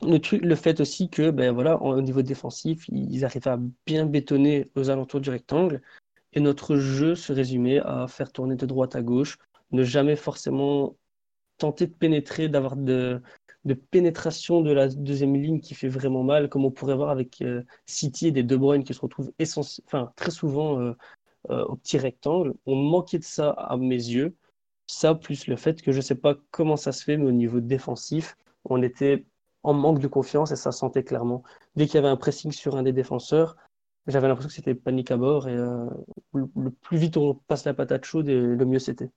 [0.02, 4.90] le, fait aussi que, ben voilà, au niveau défensif, ils arrivaient à bien bétonner aux
[4.90, 5.82] alentours du rectangle,
[6.32, 9.38] et notre jeu se résumait à faire tourner de droite à gauche,
[9.70, 10.96] ne jamais forcément
[11.58, 13.22] tenter de pénétrer, d'avoir de,
[13.64, 17.40] de pénétration de la deuxième ligne qui fait vraiment mal, comme on pourrait voir avec
[17.42, 19.32] euh, City et des De Bruyne qui se retrouvent
[19.86, 20.94] enfin, très souvent euh,
[21.50, 22.54] euh, au petit rectangle.
[22.66, 24.36] On manquait de ça à mes yeux.
[24.86, 27.32] Ça, plus le fait que je ne sais pas comment ça se fait, mais au
[27.32, 29.26] niveau défensif, on était
[29.64, 31.42] en manque de confiance et ça sentait clairement.
[31.74, 33.56] Dès qu'il y avait un pressing sur un des défenseurs,
[34.06, 35.86] j'avais l'impression que c'était panique à bord et euh,
[36.34, 39.10] le, plus vite on passe la patate chaude, le mieux c'était.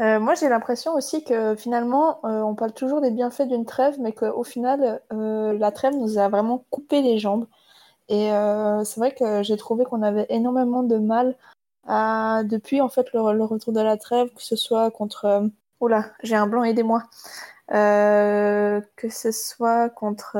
[0.00, 4.12] Euh, moi, j'ai l'impression aussi que finalement, on parle toujours des bienfaits d'une trêve, mais
[4.12, 7.46] qu'au final, la trêve nous a vraiment coupé les jambes.
[8.12, 11.36] Et euh, c'est vrai que j'ai trouvé qu'on avait énormément de mal
[11.86, 15.50] à, depuis en fait le, le, retour de la trêve, que ce soit contre.
[15.80, 17.02] Oula, j'ai un blanc, aidez-moi.
[17.68, 20.36] que ce soit contre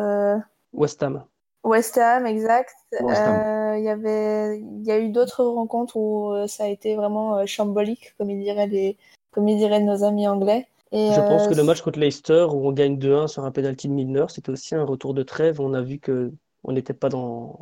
[0.73, 1.25] West Ham.
[1.65, 2.75] West Ham, exact.
[3.01, 6.97] Euh, Il y avait, il y a eu d'autres rencontres où euh, ça a été
[6.97, 8.97] vraiment euh, chambolique, comme ils diraient les,
[9.31, 10.67] comme ils diraient nos amis anglais.
[10.91, 13.51] Et, Je pense euh, que le match contre Leicester, où on gagne 2-1 sur un
[13.51, 15.61] penalty de Milner, c'était aussi un retour de trêve.
[15.61, 16.33] On a vu que
[16.65, 17.61] on n'était pas dans,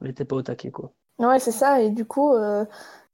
[0.00, 0.92] on n'était pas au taquet, quoi.
[1.18, 1.80] Ouais, c'est ça.
[1.80, 2.64] Et du coup, euh,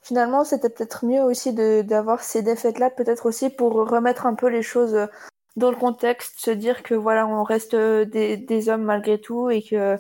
[0.03, 4.49] finalement, c'était peut-être mieux aussi de d'avoir ces défaites-là, peut-être aussi pour remettre un peu
[4.49, 5.07] les choses euh,
[5.57, 9.51] dans le contexte, se dire que voilà, on reste euh, des, des hommes malgré tout
[9.51, 9.97] et que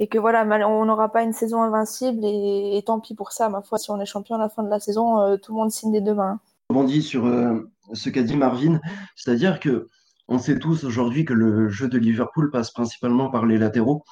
[0.00, 3.32] et que voilà, mal- on n'aura pas une saison invincible et, et tant pis pour
[3.32, 3.48] ça.
[3.48, 5.58] Ma foi, si on est champion à la fin de la saison, euh, tout le
[5.58, 6.38] monde signe des deux mains.
[6.70, 8.80] Je rebondis sur euh, ce qu'a dit Marvin,
[9.16, 9.88] c'est-à-dire que
[10.28, 14.04] on sait tous aujourd'hui que le jeu de Liverpool passe principalement par les latéraux.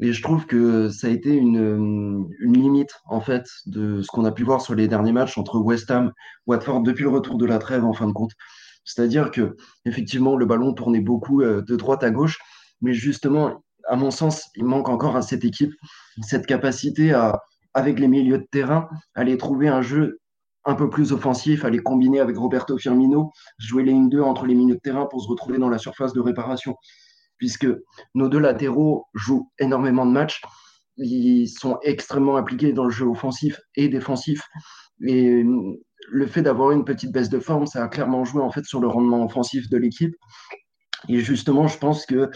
[0.00, 4.32] Et je trouve que ça a été une, limite, en fait, de ce qu'on a
[4.32, 6.12] pu voir sur les derniers matchs entre West Ham,
[6.46, 8.32] Watford, depuis le retour de la trêve, en fin de compte.
[8.84, 12.38] C'est-à-dire que, effectivement, le ballon tournait beaucoup euh, de droite à gauche,
[12.82, 15.72] mais justement, à mon sens, il manque encore à cette équipe
[16.22, 17.40] cette capacité à,
[17.74, 20.20] avec les milieux de terrain, aller trouver un jeu
[20.64, 24.74] un peu plus offensif, les combiner avec Roberto Firmino, jouer les 1-2 entre les milieux
[24.74, 26.74] de terrain pour se retrouver dans la surface de réparation.
[27.38, 27.66] Puisque
[28.14, 30.42] nos deux latéraux jouent énormément de matchs,
[30.96, 34.40] ils sont extrêmement impliqués dans le jeu offensif et défensif.
[35.06, 35.44] Et
[36.08, 38.80] le fait d'avoir une petite baisse de forme, ça a clairement joué en fait sur
[38.80, 40.14] le rendement offensif de l'équipe.
[41.08, 42.30] Et justement, je pense que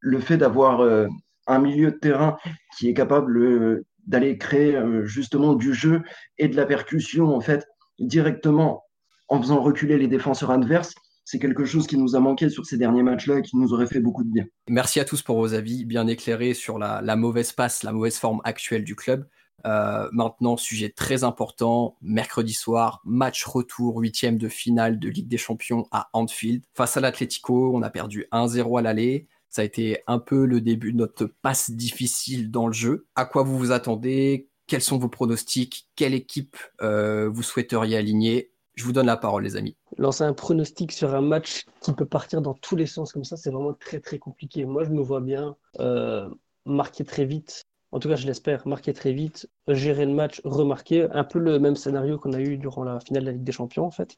[0.00, 1.06] le fait d'avoir euh,
[1.46, 2.36] un milieu de terrain
[2.78, 6.02] qui est capable euh, d'aller créer euh, justement du jeu
[6.38, 7.66] et de la percussion en fait
[7.98, 8.84] directement
[9.28, 10.94] en faisant reculer les défenseurs adverses,
[11.30, 13.86] c'est quelque chose qui nous a manqué sur ces derniers matchs-là et qui nous aurait
[13.86, 14.46] fait beaucoup de bien.
[14.68, 18.40] Merci à tous pour vos avis bien éclairés sur la, mauvaise passe, la mauvaise forme
[18.42, 19.28] actuelle du club.
[19.64, 25.38] Euh, maintenant, sujet très important, mercredi soir, match retour, huitième de finale de Ligue des
[25.38, 26.64] Champions à Anfield.
[26.74, 29.28] Face à l'Atlético, on a perdu 1-0 à l'aller.
[29.50, 33.06] Ça a été un peu le début de notre passe difficile dans le jeu.
[33.14, 34.48] À quoi vous vous attendez?
[34.66, 35.86] Quels sont vos pronostics?
[35.94, 38.50] Quelle équipe euh, vous souhaiteriez aligner?
[38.80, 39.76] Je vous donne la parole, les amis.
[39.98, 43.36] Lancer un pronostic sur un match qui peut partir dans tous les sens comme ça,
[43.36, 44.64] c'est vraiment très très compliqué.
[44.64, 46.30] Moi, je me vois bien euh,
[46.64, 47.66] marquer très vite.
[47.92, 51.08] En tout cas, je l'espère, marquer très vite, gérer le match, remarquer.
[51.12, 53.52] Un peu le même scénario qu'on a eu durant la finale de la Ligue des
[53.52, 54.16] Champions, en fait.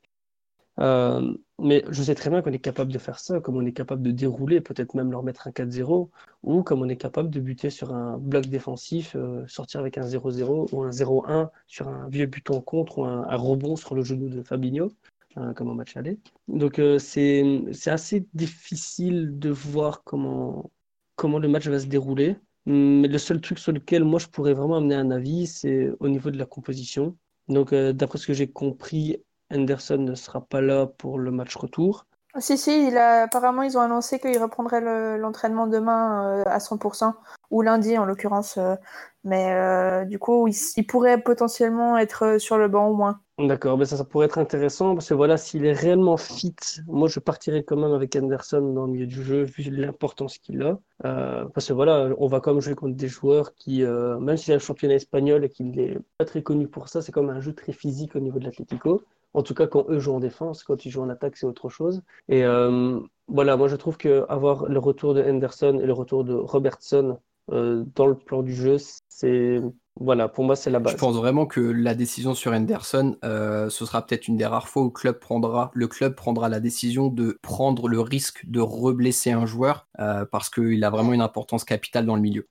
[0.81, 3.73] Euh, mais je sais très bien qu'on est capable de faire ça, comme on est
[3.73, 6.09] capable de dérouler, peut-être même leur mettre un 4-0,
[6.43, 10.07] ou comme on est capable de buter sur un bloc défensif, euh, sortir avec un
[10.07, 14.29] 0-0 ou un 0-1 sur un vieux buton contre ou un, rebond sur le genou
[14.29, 14.91] de Fabinho,
[15.37, 16.19] hein, comme au match aller.
[16.49, 20.71] Donc euh, c'est assez difficile de voir comment,
[21.17, 22.37] comment le match va se dérouler.
[22.65, 26.09] Mais le seul truc sur lequel moi je pourrais vraiment amener un avis, c'est au
[26.09, 27.17] niveau de la composition.
[27.49, 29.19] Donc d'après ce que j'ai compris,
[29.53, 32.07] Henderson ne sera pas là pour le match retour.
[32.39, 36.61] Si, si, il a, apparemment, ils ont annoncé qu'ils reprendraient le- l'entraînement demain euh, à
[36.61, 37.15] 100%,
[37.51, 38.57] ou lundi en l'occurrence.
[38.57, 38.75] euh,
[39.23, 43.21] mais euh, du coup, il, pourrait potentiellement être sur le banc au moins.
[43.39, 47.07] D'accord, mais ça, ça pourrait être intéressant parce que voilà, s'il est réellement fit, moi
[47.09, 50.79] je partirais quand même avec Henderson dans le milieu du jeu vu l'importance qu'il a.
[51.03, 54.55] Parce que voilà, on va quand même jouer contre des joueurs qui, même si c'est
[54.55, 57.55] un championnat espagnol et qu'il n'est pas très connu pour ça, c'est comme un jeu
[57.55, 59.03] très physique au niveau de l'Atlético.
[59.35, 61.69] En tout cas, quand eux jouent en défense, quand ils jouent en attaque, c'est autre
[61.69, 62.03] chose.
[62.29, 66.25] Et euh, voilà, moi je trouve que avoir le retour de Henderson et le retour
[66.25, 67.19] de Robertson
[67.51, 68.77] euh, dans le plan du jeu,
[69.09, 69.61] c'est
[70.01, 70.97] voilà, pour moi c'est la Je base.
[70.97, 74.83] pense vraiment que la décision sur Henderson, euh, ce sera peut-être une des rares fois
[74.83, 79.33] où le club prendra, le club prendra la décision de prendre le risque de reblesser
[79.33, 82.47] un joueur euh, parce qu'il a vraiment une importance capitale dans le milieu.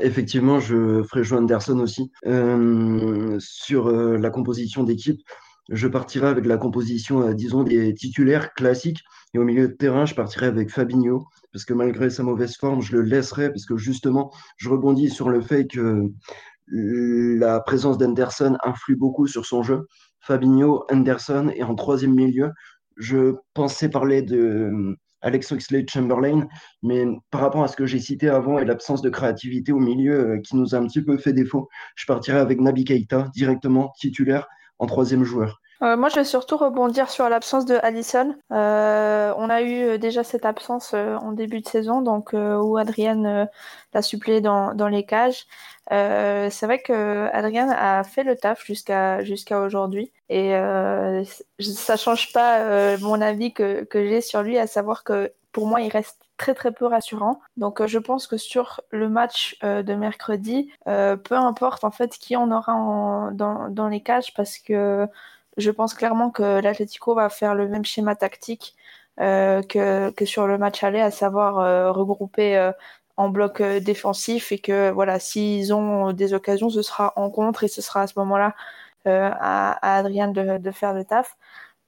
[0.00, 2.10] Effectivement, je ferai jouer Anderson aussi.
[2.26, 5.20] Euh, sur euh, la composition d'équipe,
[5.68, 9.02] je partirai avec la composition, euh, disons, des titulaires classiques.
[9.34, 12.80] Et au milieu de terrain, je partirai avec Fabinho, parce que malgré sa mauvaise forme,
[12.80, 16.10] je le laisserai, parce que justement, je rebondis sur le fait que
[16.68, 19.86] la présence d'Henderson influe beaucoup sur son jeu.
[20.20, 22.50] Fabinho, Henderson, et en troisième milieu,
[22.96, 26.48] je pensais parler de euh, Alex Oxlade-Chamberlain,
[26.82, 30.30] mais par rapport à ce que j'ai cité avant et l'absence de créativité au milieu
[30.30, 33.92] euh, qui nous a un petit peu fait défaut, je partirais avec Naby Keita directement
[33.98, 34.48] titulaire
[34.78, 35.60] en troisième joueur.
[35.82, 38.34] Euh, moi, je vais surtout rebondir sur l'absence de Allison.
[38.50, 43.48] Euh, on a eu euh, déjà cette absence en début de saison, donc où Adrienne
[43.92, 45.46] l'a suppléé dans, les cages.
[45.90, 50.52] C'est vrai que Adrienne a fait le taf jusqu'à aujourd'hui, et
[51.60, 55.90] ça change pas mon avis que j'ai sur lui, à savoir que pour moi, il
[55.90, 57.40] reste très très peu rassurant.
[57.56, 61.90] Donc euh, je pense que sur le match euh, de mercredi, euh, peu importe en
[61.90, 65.06] fait qui on aura en- dans, dans les cages, parce que
[65.56, 68.76] je pense clairement que l'Atlético va faire le même schéma tactique
[69.18, 72.72] que, que sur le match aller, à savoir regrouper
[73.16, 77.68] en bloc défensif et que voilà, s'ils ont des occasions, ce sera en contre et
[77.68, 78.54] ce sera à ce moment-là
[79.06, 81.38] à, à, Adrien de, de, faire le taf.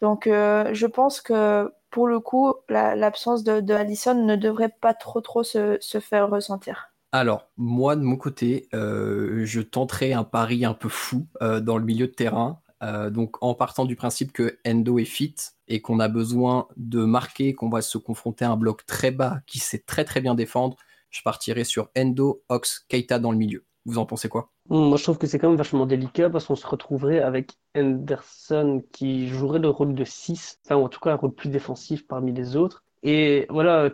[0.00, 5.42] Donc je pense que pour le coup, l'absence de, de ne devrait pas trop trop
[5.42, 6.92] se, se faire ressentir.
[7.12, 11.78] Alors, moi, de mon côté, euh, je tenterai un pari un peu fou euh, dans
[11.78, 12.60] le milieu de terrain.
[12.82, 15.34] Euh, donc, en partant du principe que Endo est fit
[15.68, 19.40] et qu'on a besoin de marquer, qu'on va se confronter à un bloc très bas
[19.46, 20.76] qui sait très très bien défendre,
[21.10, 23.64] je partirai sur Endo, Ox, Keita dans le milieu.
[23.86, 24.52] Vous en pensez quoi?
[24.70, 28.82] Moi, je trouve que c'est quand même vachement délicat parce qu'on se retrouverait avec Henderson
[28.92, 32.32] qui jouerait le rôle de 6, enfin, en tout cas un rôle plus défensif parmi
[32.32, 32.84] les autres.
[33.02, 33.90] Et voilà,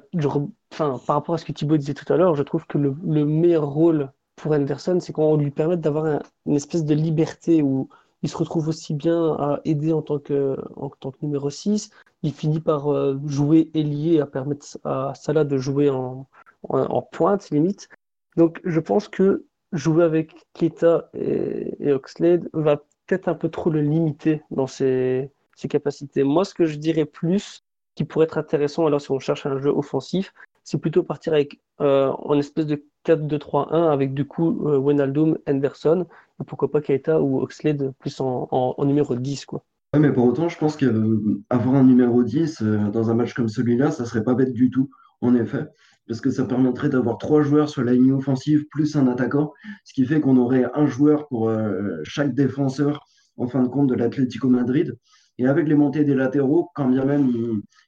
[0.72, 2.92] enfin, par rapport à ce que Thibaut disait tout à l'heure, je trouve que le,
[3.24, 7.88] meilleur rôle pour Henderson, c'est qu'on lui permette d'avoir une espèce de liberté où
[8.22, 11.90] il se retrouve aussi bien à aider en tant que, en tant que numéro 6.
[12.22, 16.26] Il finit par euh, jouer ailier, à permettre à Salah de jouer en,
[16.68, 17.88] en, pointe, limite.
[18.36, 23.82] Donc, je pense que jouer avec Keita et, Oxlade va peut-être un peu trop le
[23.82, 25.30] limiter dans ses,
[25.68, 26.24] capacités.
[26.24, 27.62] Moi, ce que je dirais plus,
[27.94, 31.60] qui pourrait être intéressant alors si on cherche un jeu offensif, c'est plutôt partir avec
[31.80, 36.06] euh, en espèce de 4-2-3-1 avec du coup euh, Wenaldum, Henderson,
[36.40, 39.62] et pourquoi pas Keita ou Oxlade plus en, numéro 10 quoi.
[39.96, 43.92] Mais pour autant, je pense qu'avoir un numéro 10 euh, dans un match comme celui-là,
[43.92, 45.68] ça serait pas bête du tout, en effet,
[46.06, 49.52] parce que ça permettrait d'avoir trois joueurs sur la ligne offensive plus un attaquant,
[49.84, 53.88] ce qui fait qu'on aurait un joueur pour euh, chaque défenseur en fin de compte
[53.88, 54.96] de l'Atlético Madrid.
[55.38, 57.32] Et avec les montées des latéraux, quand bien même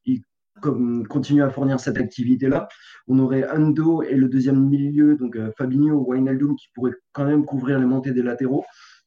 [0.05, 0.23] ils,
[1.09, 2.67] continuent à fournir cette activité-là,
[3.09, 7.27] on aurait Ando et le deuxième milieu, donc euh, Fabinho ou Wijnaldum, qui pourraient quand
[7.27, 8.65] même couvrir les montées des latéraux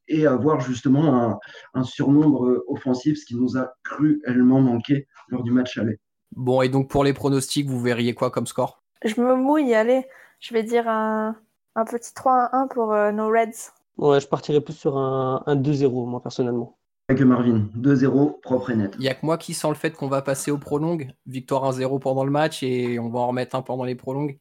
[0.10, 1.39] et avoir justement
[1.74, 6.00] un, surnombre offensif, ce qui nous a cruellement manqué lors du match aller.
[6.36, 8.79] Bon, et donc pour les pronostics, vous verriez quoi comme score?
[9.04, 10.06] Je me mouille, allez,
[10.40, 11.36] je vais dire un,
[11.76, 13.72] petit 3-1 pour euh, nos Reds.
[13.98, 16.80] Ouais, je partirais plus sur un 2-0, moi personnellement
[17.16, 17.68] que Marvin.
[17.78, 18.94] 2-0, propre et net.
[18.98, 20.98] Il n'y a que moi qui sens le fait qu'on va passer au prolong.
[21.26, 24.38] Victoire 1-0 pendant le match et on va en remettre un pendant les prolongues.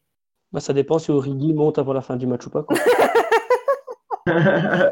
[0.51, 2.65] Bah, ça dépend si Origi monte avant la fin du match ou pas.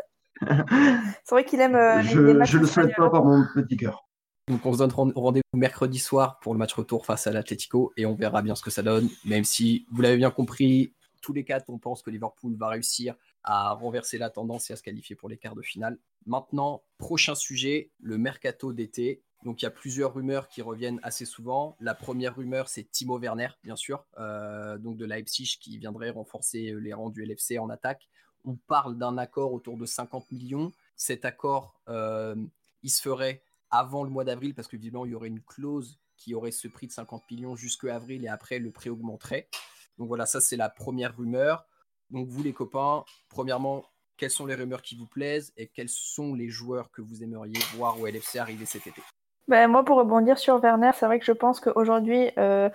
[1.24, 1.76] C'est vrai qu'il aime.
[1.76, 4.07] Euh, je, ne le souhaite pas par mon petit cœur.
[4.48, 8.06] Donc on se donne rendez-vous mercredi soir pour le match retour face à l'Atlético et
[8.06, 9.10] on verra bien ce que ça donne.
[9.26, 13.16] Même si vous l'avez bien compris, tous les quatre, on pense que Liverpool va réussir
[13.44, 15.98] à renverser la tendance et à se qualifier pour les quarts de finale.
[16.26, 19.22] Maintenant, prochain sujet, le mercato d'été.
[19.44, 21.76] Donc il y a plusieurs rumeurs qui reviennent assez souvent.
[21.82, 26.74] La première rumeur, c'est Timo Werner, bien sûr, euh, donc de Leipzig, qui viendrait renforcer
[26.80, 28.08] les rangs du LFC en attaque.
[28.46, 30.72] On parle d'un accord autour de 50 millions.
[30.96, 32.36] Cet accord, euh,
[32.84, 36.00] il se ferait avant le mois d'avril, parce que visiblement, il y aurait une clause
[36.16, 39.50] qui aurait ce prix de 50 millions jusqu'à avril, et après, le prix augmenterait.
[39.98, 41.66] Donc voilà, ça c'est la première rumeur.
[42.10, 46.34] Donc vous les copains, premièrement, quelles sont les rumeurs qui vous plaisent et quels sont
[46.34, 49.02] les joueurs que vous aimeriez voir au LFC arriver cet été?
[49.48, 52.70] Ben, Moi, pour rebondir sur Werner, c'est vrai que je pense qu'aujourd'hui, euh,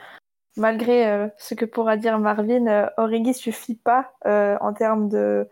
[0.56, 5.48] malgré euh, ce que pourra dire Marvin, euh, Origi suffit pas euh, en termes de,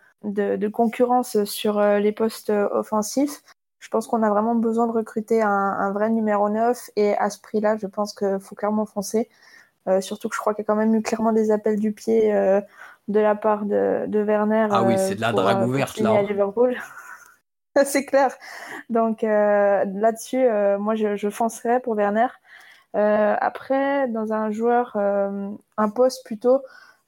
[0.72, 3.42] concurrence sur les postes offensifs.
[3.80, 7.30] Je pense qu'on a vraiment besoin de recruter un, un, vrai numéro 9 et à
[7.30, 9.28] ce prix-là, je pense qu'il faut clairement foncer.
[10.00, 12.32] surtout que je crois qu'il y a quand même eu clairement des appels du pied
[13.10, 14.68] de la part de, de Werner.
[14.70, 16.14] Ah oui, c'est de la drague euh, ouverte là.
[16.14, 16.76] À Liverpool.
[17.84, 18.34] c'est clair.
[18.88, 22.28] Donc euh, là-dessus, euh, moi je, je, foncerais pour Werner.
[22.94, 26.62] après, dans un joueur, un poste plutôt,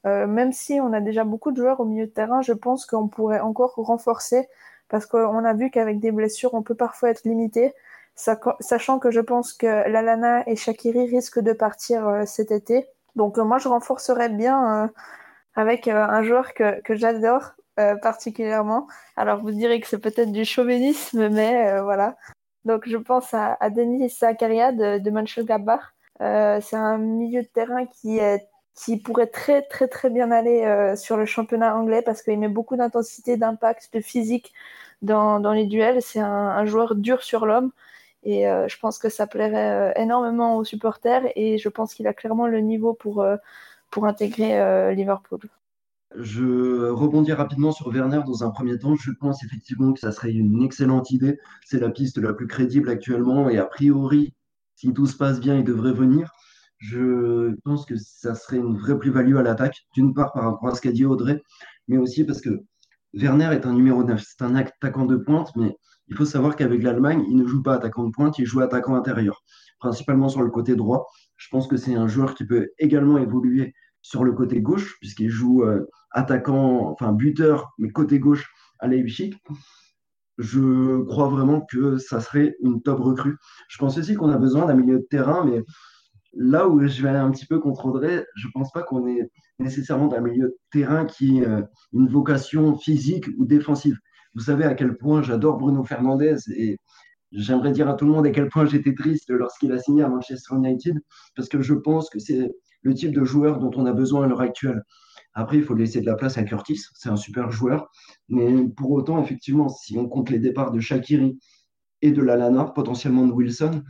[0.05, 3.07] même si on a déjà beaucoup de joueurs au milieu de terrain, je pense qu'on
[3.07, 4.47] pourrait encore renforcer
[4.93, 7.73] parce qu'on a vu qu'avec des blessures, on peut parfois être limité.
[8.15, 12.85] Sachant que je pense que Lalana et Shakiri risquent de partir cet été.
[13.15, 14.91] Donc moi, je renforcerais bien
[15.55, 18.87] avec euh, un joueur que, j'adore euh, particulièrement.
[19.15, 22.15] Alors vous direz que c'est peut-être du chauvinisme, mais euh, voilà.
[22.65, 25.93] Donc je pense à, Denis Zakaria de, de Mönchengladbach.
[26.19, 31.75] c'est un milieu de terrain qui pourrait très très très bien aller sur le championnat
[31.75, 34.53] anglais parce qu'il met beaucoup d'intensité, d'impact, de physique
[35.03, 36.01] dans, les duels.
[36.01, 37.71] C'est un, joueur dur sur l'homme
[38.23, 42.47] et je pense que ça plairait énormément aux supporters et je pense qu'il a clairement
[42.47, 43.23] le niveau pour
[43.93, 45.39] pour intégrer euh, Liverpool.
[46.15, 48.95] Je rebondis rapidement sur Werner dans un premier temps.
[48.95, 51.39] Je pense effectivement que ça serait une excellente idée.
[51.65, 54.33] C'est la piste la plus crédible actuellement et a priori,
[54.75, 56.31] si tout se passe bien, il devrait venir.
[56.79, 60.75] Je pense que ça serait une vraie plus-value à l'attaque, d'une part par rapport à
[60.75, 61.41] ce qu'a dit Audrey,
[61.87, 62.63] mais aussi parce que
[63.13, 64.21] Werner est un numéro 9.
[64.21, 67.75] C'est un attaquant de pointe, mais il faut savoir qu'avec l'Allemagne, il ne joue pas
[67.75, 69.43] attaquant de pointe, il joue attaquant intérieur,
[69.79, 71.07] principalement sur le côté droit
[71.37, 75.29] Je pense que c'est un joueur qui peut également évoluer sur le côté gauche, puisqu'il
[75.29, 79.35] joue euh, attaquant, enfin buteur, mais côté gauche à Leipzig.
[80.39, 83.37] Je crois vraiment que ça serait une top recrue.
[83.69, 85.63] Je pense aussi qu'on a besoin d'un milieu de terrain, mais
[86.35, 89.07] là où je vais aller un petit peu contre Audrey, je ne pense pas qu'on
[89.07, 89.29] ait
[89.59, 91.61] nécessairement d'un milieu de terrain qui ait euh,
[91.93, 93.97] une vocation physique ou défensive.
[94.33, 96.79] Vous savez à quel point j'adore Bruno Fernandez et
[97.31, 100.09] j'aimerais dire à tout le monde à quel point j'étais triste lorsqu'il a signé à
[100.09, 100.99] Manchester United,
[101.35, 104.27] parce que je pense que c'est le type de joueur dont on a besoin à
[104.27, 104.83] l'heure actuelle.
[105.35, 107.89] Après, il faut laisser de la place à Curtis, c'est un super joueur,
[108.29, 111.39] mais pour autant, effectivement, si on compte les départs de Shakiri
[112.01, 113.83] et de Lalana, potentiellement de Wilson,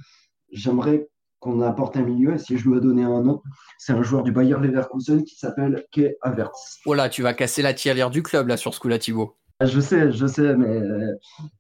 [0.51, 1.09] j'aimerais
[1.43, 2.35] qu'on apporte un milieu.
[2.35, 3.41] Et si je dois donner un nom,
[3.77, 6.79] c'est un joueur du Bayer Leverkusen qui s'appelle Kay Havertz.
[6.85, 9.35] Oh là, tu vas casser la tirelire du club là sur ce coup-là, Thibaut.
[9.59, 11.13] Ah, je sais, je sais, mais euh,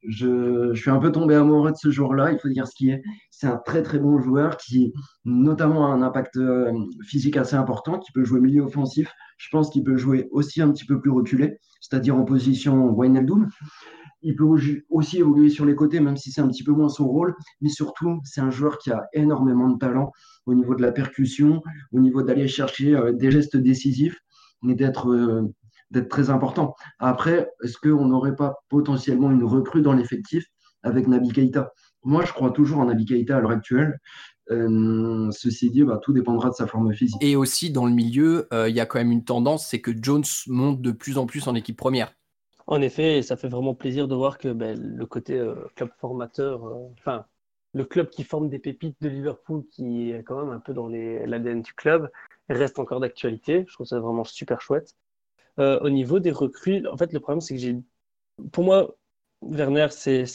[0.07, 3.01] je, suis un peu tombé amoureux de ce joueur-là, il faut dire ce qui est.
[3.29, 4.93] C'est un très très bon joueur qui,
[5.25, 6.71] notamment, a un impact euh,
[7.05, 9.11] physique assez important, qui peut jouer milieu offensif.
[9.37, 13.47] Je pense qu'il peut jouer aussi un petit peu plus reculé, c'est-à-dire en position Wijnaldum.
[14.23, 14.45] Il peut
[14.89, 17.35] aussi évoluer sur les côtés, même si c'est un petit peu moins son rôle.
[17.61, 20.11] Mais surtout, c'est un joueur qui a énormément de talent
[20.45, 21.61] au niveau de la percussion,
[21.91, 24.17] au niveau d'aller chercher euh, des gestes décisifs
[24.67, 25.43] et d'être
[25.93, 26.75] d'être très important.
[26.99, 30.45] Après, est-ce qu'on n'aurait pas potentiellement une recrue dans l'effectif
[30.81, 31.71] avec Nabi Keita?
[32.03, 33.99] Moi, je crois toujours en Nabi Keita à l'heure actuelle.
[34.51, 37.23] Euh, ceci dit, bah, tout dépendra de sa forme physique.
[37.23, 39.91] Et aussi, dans le milieu, euh, il y a quand même une tendance, c'est que
[40.01, 42.13] Jones monte de plus en plus en équipe première.
[42.67, 46.63] En effet, ça fait vraiment plaisir de voir que ben, le côté euh, club formateur,
[46.99, 47.25] enfin,
[47.73, 50.87] le club qui forme des pépites de Liverpool, qui est quand même un peu dans
[50.87, 52.09] l'ADN du club,
[52.49, 53.65] reste encore d'actualité.
[53.67, 54.95] Je trouve ça vraiment super chouette.
[55.59, 57.77] Euh, au niveau des recrues, en fait, le problème, c'est que j'ai.
[58.51, 58.95] Pour moi,
[59.41, 60.25] Werner, c'est.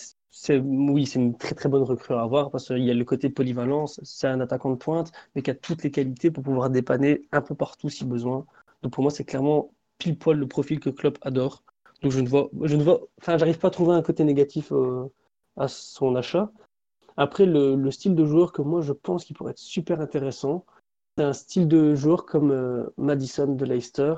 [0.51, 3.31] Oui, c'est une très très bonne recrue à avoir parce qu'il y a le côté
[3.31, 7.23] polyvalence, c'est un attaquant de pointe, mais qui a toutes les qualités pour pouvoir dépanner
[7.33, 8.47] un peu partout si besoin.
[8.83, 11.65] Donc pour moi, c'est clairement pile poil le profil que Klopp adore.
[12.03, 14.73] Donc je ne vois, je ne vois, enfin, j'arrive pas à trouver un côté négatif
[14.73, 15.07] euh,
[15.57, 16.51] à son achat.
[17.17, 20.65] Après, le, le, style de joueur que moi je pense qui pourrait être super intéressant,
[21.17, 24.15] c'est un style de joueur comme euh, Madison de Leicester,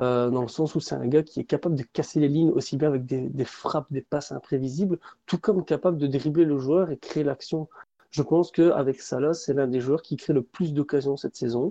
[0.00, 2.50] euh, dans le sens où c'est un gars qui est capable de casser les lignes
[2.50, 6.90] aussi bien avec des, frappes, des passes imprévisibles, tout comme capable de dribbler le joueur
[6.90, 7.68] et créer l'action.
[8.10, 11.70] Je pense qu'avec Salah, c'est l'un des joueurs qui crée le plus d'occasions cette saison.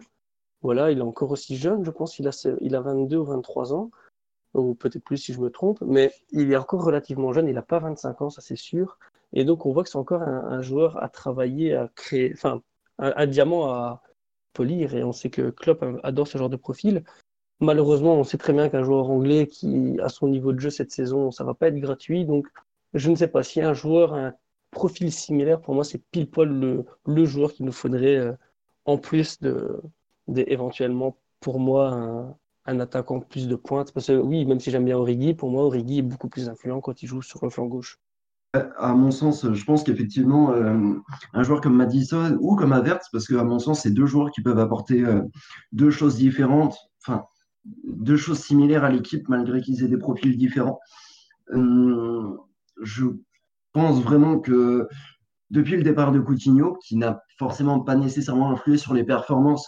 [0.62, 3.74] Voilà, il est encore aussi jeune, je pense qu'il a, il a 22 ou 23
[3.74, 3.90] ans,
[4.54, 7.62] ou peut-être plus si je me trompe, mais il est encore relativement jeune, il n'a
[7.62, 8.98] pas 25 ans, ça c'est sûr.
[9.34, 12.62] Et donc on voit que c'est encore un, joueur à travailler, à créer, enfin,
[12.98, 14.02] un, diamant à
[14.54, 17.04] polir, et on sait que Klopp adore ce genre de profil.
[17.60, 20.92] Malheureusement, on sait très bien qu'un joueur anglais qui a son niveau de jeu cette
[20.92, 22.26] saison, ça va pas être gratuit.
[22.26, 22.48] Donc,
[22.94, 24.34] je ne sais pas si un joueur a un
[24.72, 28.34] profil similaire, pour moi, c'est pile poil le, le joueur qu'il nous faudrait euh,
[28.86, 29.82] en plus de,
[30.36, 33.92] éventuellement pour moi un, un, attaquant plus de pointe.
[33.94, 36.82] Parce que oui, même si j'aime bien Origi, pour moi, Origi est beaucoup plus influent
[36.82, 38.00] quand il joue sur le flanc gauche.
[38.54, 40.96] À mon sens, je pense qu'effectivement, euh,
[41.34, 44.42] un joueur comme Madison ou comme Havertz, parce qu'à mon sens, c'est deux joueurs qui
[44.42, 45.22] peuvent apporter euh,
[45.72, 46.76] deux choses différentes.
[47.06, 47.26] Enfin,
[47.84, 50.80] deux choses similaires à l'équipe malgré qu'ils aient des profils différents.
[51.54, 52.38] Euh,
[52.82, 53.06] je
[53.72, 54.88] pense vraiment que
[55.52, 59.68] depuis le départ de Coutinho, qui n'a forcément pas nécessairement influé sur les performances,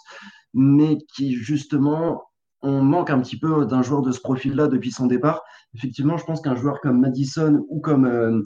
[0.54, 2.24] mais qui justement,
[2.62, 5.43] on manque un petit peu d'un joueur de ce profil-là depuis son départ.
[5.76, 8.41] Effectivement, je pense qu'un joueur comme Madison ou comme, euh,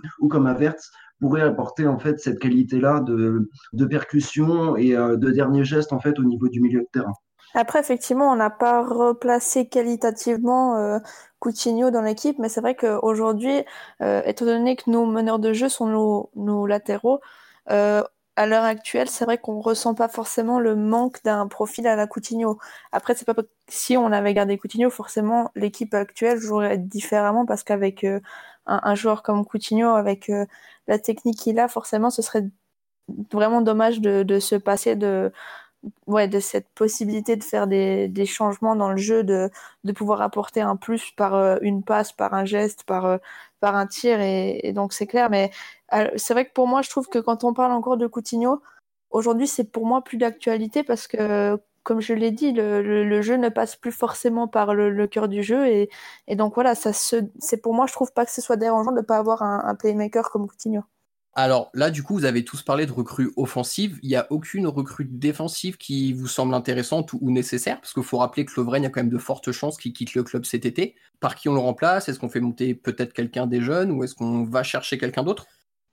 [1.19, 5.99] pourrait apporter en fait cette qualité-là de, de, percussion et euh, de dernier geste en
[5.99, 7.13] fait au niveau du milieu de terrain.
[7.53, 10.99] Après, effectivement, on n'a pas replacé qualitativement euh,
[11.39, 13.63] Coutinho dans l'équipe, mais c'est vrai qu'aujourd'hui,
[14.01, 17.21] euh, étant donné que nos meneurs de jeu sont nos, nos latéraux,
[18.35, 22.07] à l'heure actuelle, c'est vrai qu'on ressent pas forcément le manque d'un profil à la
[22.07, 22.59] Coutinho.
[22.91, 23.35] Après, c'est pas
[23.69, 28.19] si on avait gardé Coutinho, forcément l'équipe actuelle jouerait différemment parce qu'avec euh,
[28.65, 30.45] un, joueur comme Coutinho, avec euh,
[30.87, 32.45] la technique qu'il a, forcément, ce serait
[33.31, 35.31] vraiment dommage de, se passer de
[36.07, 39.49] ouais, de cette possibilité de faire des, changements dans le jeu, de,
[39.83, 43.19] de pouvoir apporter un plus par euh, une passe, par un geste, par,
[43.59, 44.19] par un tir.
[44.21, 45.29] Et, donc c'est clair.
[45.29, 45.51] Mais
[45.93, 48.61] euh, c'est vrai que pour moi, je trouve que quand on parle encore de Coutinho,
[49.11, 53.37] aujourd'hui, c'est pour moi plus d'actualité parce que, comme je l'ai dit, le, le, jeu
[53.37, 55.67] ne passe plus forcément par le, cœur du jeu.
[55.67, 55.89] Et,
[56.27, 58.97] et donc voilà, ça c'est pour moi, je trouve pas que ce soit dérangeant de
[58.97, 60.83] ne pas avoir un playmaker comme Coutinho.
[61.37, 63.99] Alors là, du coup, vous avez tous parlé de recrues offensives.
[64.03, 68.17] Il n'y a aucune recrue défensive qui vous semble intéressante ou, nécessaire Parce qu'il faut
[68.19, 70.65] rappeler que Lovren, y a quand même de fortes chances qu'il quitte le club cet
[70.65, 70.95] été.
[71.19, 72.07] Par qui on le remplace?
[72.07, 75.45] Est-ce qu'on fait monter peut-être quelqu'un des jeunes ou est-ce qu'on va chercher quelqu'un d'autre?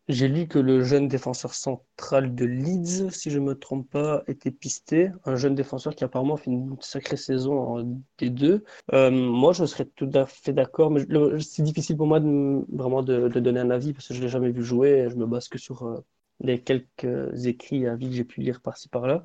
[0.08, 4.24] J'ai lu que le jeune défenseur central de Leeds, si je ne me trompe pas,
[4.26, 5.10] était pisté.
[5.24, 7.82] Un jeune défenseur qui apparemment fait une sacrée saison en
[8.18, 8.62] D2.
[8.92, 11.02] Euh, moi, je serais tout à fait d'accord, mais
[11.40, 14.30] c'est difficile pour moi de, vraiment de, donner un avis parce que je ne l'ai
[14.30, 15.08] jamais vu jouer.
[15.08, 16.04] je me base que sur euh,
[16.40, 19.22] les quelques écrits et avis que j'ai pu lire par-ci par-là.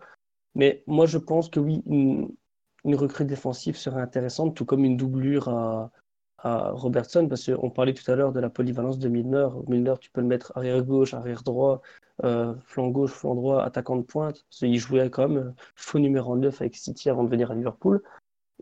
[0.56, 2.30] Mais moi, je pense que oui, une,
[2.86, 5.92] une recrue défensive serait intéressante, tout comme une doublure à,
[6.40, 9.48] à Robertson, parce qu'on parlait tout à l'heure de la polyvalence de Milner.
[9.68, 11.82] Milner, tu peux le mettre arrière gauche, arrière droit,
[12.24, 14.46] euh, flanc gauche, flanc droit, attaquant de pointe.
[14.62, 18.02] Il jouait quand même faux numéro 9 avec City avant de venir à Liverpool.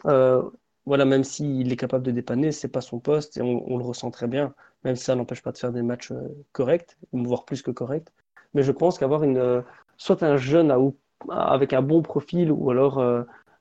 [0.05, 0.43] Euh,
[0.85, 4.11] voilà, même s'il est capable de dépanner, c'est pas son poste et on, le ressent
[4.11, 4.53] très bien,
[4.83, 8.09] même si ça n'empêche pas de faire des matchs euh, corrects, voire plus que corrects.
[8.53, 9.63] Mais je pense qu'avoir une,
[9.97, 10.73] soit un jeune
[11.29, 12.99] avec un bon profil ou alors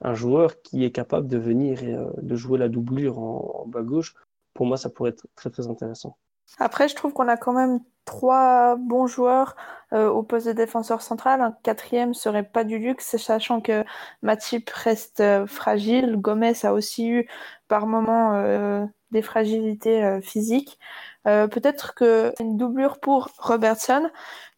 [0.05, 3.83] un joueur qui est capable de venir et euh, de jouer la doublure en, bas
[3.83, 4.15] gauche,
[4.53, 6.17] pour moi, ça pourrait être très très intéressant.
[6.59, 9.57] Après, je trouve qu'on a quand même trois bons joueurs
[9.95, 11.41] euh, au poste de défenseur central.
[11.41, 13.83] Un quatrième serait pas du luxe, sachant que
[14.21, 16.17] Matip reste euh, fragile.
[16.19, 17.29] Gomez a aussi eu
[17.67, 20.79] par moments des fragilités physiques.
[21.25, 24.11] Peut-être que une doublure pour Robertson,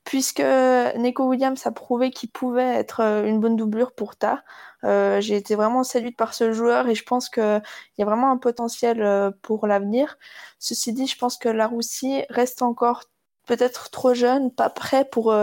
[0.07, 4.45] puisque Neko Williams a prouvé qu'il pouvait être euh, une bonne doublure pour Ta.
[4.85, 7.63] Euh, j'ai été vraiment séduite par ce joueur et je pense qu'il
[7.99, 10.17] y a vraiment un potentiel euh, pour l'avenir.
[10.61, 13.03] Ceci dit, je pense que la Russie reste encore
[13.47, 15.35] peut-être trop jeune, pas prêt pour,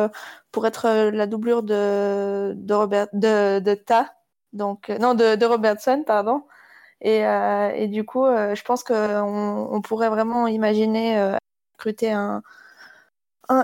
[0.51, 4.13] pour être la doublure de, de, Robert, de, Ta,
[4.53, 6.43] donc, non, de, de Robertson, pardon.
[7.01, 11.37] Et, et du coup, je pense qu'on on pourrait vraiment imaginer
[11.77, 12.43] recruter un,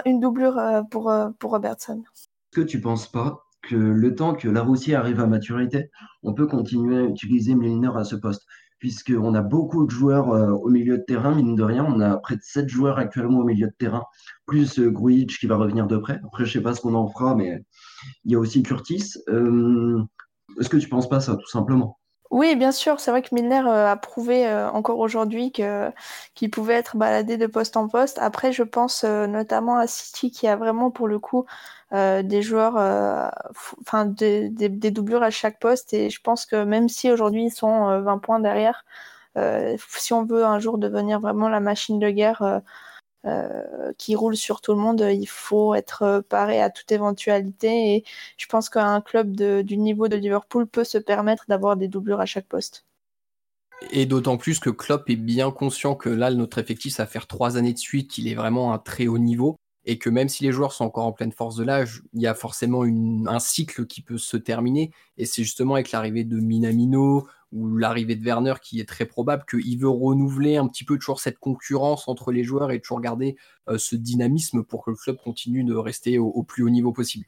[0.05, 2.03] une doublure euh, pour, euh, pour Robertson.
[2.15, 4.65] Est-ce que tu ne penses pas que le temps que la
[4.97, 5.89] arrive à maturité,
[6.23, 8.45] on peut continuer à utiliser Milner à ce poste?
[8.80, 12.15] Puisqu'on a beaucoup de joueurs euh, au milieu de terrain, mine de rien, on a
[12.15, 14.05] près de 7 joueurs actuellement au milieu de terrain,
[14.45, 14.93] plus euh,
[15.27, 16.21] qui va revenir de près.
[16.25, 17.61] Après, je ne sais pas ce qu'on en fera, mais
[18.23, 19.15] il y a aussi Curtis.
[19.27, 21.99] Est-ce que tu ne penses pas ça, tout simplement?
[22.32, 26.75] Oui, bien sûr, c'est vrai que Milner euh, a prouvé euh, encore aujourd'hui qu'il pouvait
[26.75, 28.19] être baladé de poste en poste.
[28.19, 31.45] Après, je pense euh, notamment à City qui a vraiment pour le coup
[31.91, 32.75] des joueurs,
[33.82, 35.91] enfin des, des, doublures à chaque poste.
[35.93, 38.86] Et je pense que même si aujourd'hui ils sont 20 points derrière,
[39.80, 42.61] si on veut un jour devenir vraiment la machine de guerre
[43.26, 47.95] euh, qui roule sur tout le monde, il faut être paré à toute éventualité.
[47.95, 48.03] Et
[48.38, 52.26] je pense qu'un club du niveau de Liverpool peut se permettre d'avoir des doublures à
[52.26, 52.86] chaque poste.
[53.91, 57.28] Et d'autant plus que Klopp est bien conscient que là, notre effectif, ça va faire
[57.28, 59.57] trois années de suite qu'il est vraiment un très haut niveau.
[59.86, 62.28] Et que même si les joueurs sont encore en pleine force de l'âge, il y
[62.28, 64.91] a forcément un cycle qui peut se terminer.
[65.17, 69.43] Et c'est justement avec l'arrivée de Minamino, ou l'arrivée de Werner qui est très probable,
[69.50, 73.38] qu'il veut renouveler un petit peu toujours cette concurrence entre les joueurs et toujours garder
[73.68, 77.26] euh, ce dynamisme pour que le club continue de rester au, plus haut niveau possible.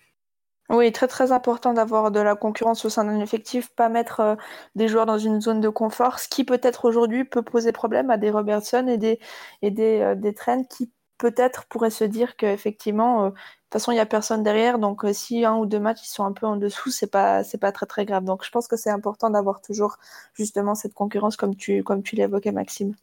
[0.70, 4.36] Oui, très très important d'avoir de la concurrence au sein d'un effectif, pas mettre euh,
[4.76, 8.18] des joueurs dans une zone de confort, ce qui peut-être aujourd'hui peut poser problème à
[8.18, 9.20] des Robertson et des,
[9.62, 13.34] et des, euh, qui peut-être pourraient se dire qu'effectivement,
[13.72, 16.12] toute façon, il n'y a personne derrière, donc euh, si un ou deux matchs ils
[16.12, 18.26] sont un peu en dessous, c'est pas pas très très grave.
[18.26, 19.96] Donc je pense que c'est important d'avoir toujours
[20.34, 22.96] justement cette concurrence comme tu comme tu l'évoquais Maxime.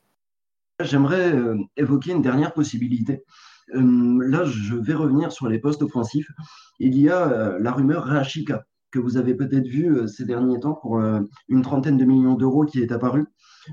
[0.81, 3.25] J'aimerais euh, évoquer une dernière possibilité.
[3.75, 6.31] Euh, là, je vais revenir sur les postes offensifs.
[6.81, 10.99] Il y a la rumeur Rachika que vous avez peut-être vu ces derniers temps pour
[11.01, 13.27] une trentaine de millions d'euros qui est apparue.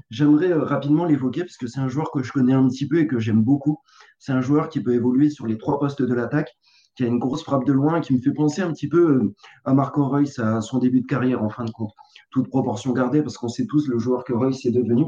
[0.10, 3.08] J'aimerais rapidement l'évoquer parce que c'est un joueur que je connais un petit peu et
[3.08, 3.80] que j'aime beaucoup.
[4.18, 6.58] C'est un joueur qui peut évoluer sur les trois postes de l'attaque
[6.96, 9.36] qui a une grosse frappe de loin, qui me fait penser un petit peu euh,
[9.66, 11.91] à Marco Reus à son début de carrière, en fin de compte.
[12.32, 15.06] Toute proportion gardée, parce qu'on sait tous le joueur que Reus est devenu.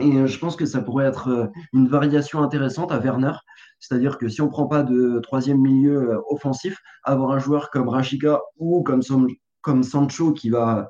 [0.00, 3.32] Et euh, je pense que ça pourrait être euh, une variation intéressante à Werner.
[3.78, 7.88] C'est-à-dire que si on ne prend pas de troisième milieu offensif, avoir un joueur comme
[7.88, 10.88] Rashika ou comme, Sancho qui va,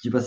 [0.00, 0.20] qui va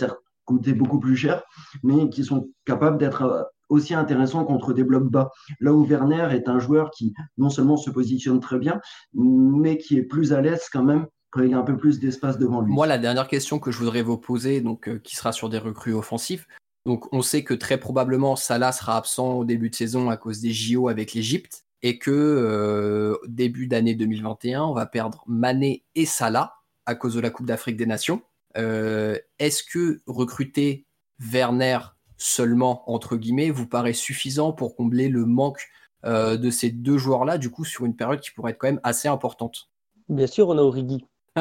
[0.45, 1.43] coûter beaucoup plus cher,
[1.83, 5.31] mais qui sont capables d'être aussi intéressant contre des blocs bas.
[5.59, 8.81] Là où Werner est un joueur qui non seulement se positionne très bien,
[9.13, 11.99] mais qui est plus à l'aise quand même quand il y a un peu plus
[11.99, 12.73] d'espace devant lui.
[12.73, 15.59] Moi, la dernière question que je voudrais vous poser, donc, euh, qui sera sur des
[15.59, 16.47] recrues offensifs.
[16.85, 20.41] Donc, on sait que très probablement Salah sera absent au début de saison à cause
[20.41, 26.05] des JO avec l'Égypte et que euh, début d'année 2021, on va perdre Mané et
[26.05, 26.55] Salah
[26.85, 28.21] à cause de la Coupe d'Afrique des Nations.
[28.57, 30.87] Euh, est-ce que recruter
[31.19, 31.77] Werner
[32.19, 35.67] seulement, entre guillemets, vous paraît suffisant pour combler le manque
[36.05, 38.81] euh, de ces deux joueurs-là, du coup, sur une période qui pourrait être quand même
[38.83, 39.69] assez importante
[40.09, 41.05] Bien sûr, on a Origi.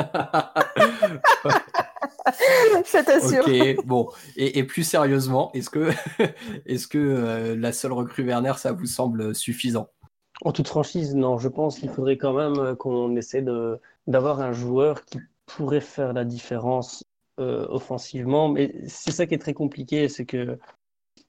[2.28, 4.08] Ok, bon.
[4.36, 5.90] Et, plus sérieusement, est-ce que,
[6.66, 9.88] est -ce que euh, la seule recrue Werner, ça vous semble suffisant?
[10.44, 11.38] En toute franchise, non.
[11.38, 16.12] Je pense qu'il faudrait quand même qu'on essaie de d'avoir un joueur qui pourrait faire
[16.12, 18.48] la différence euh, offensivement.
[18.48, 20.58] Mais c'est ça qui est très compliqué, c'est que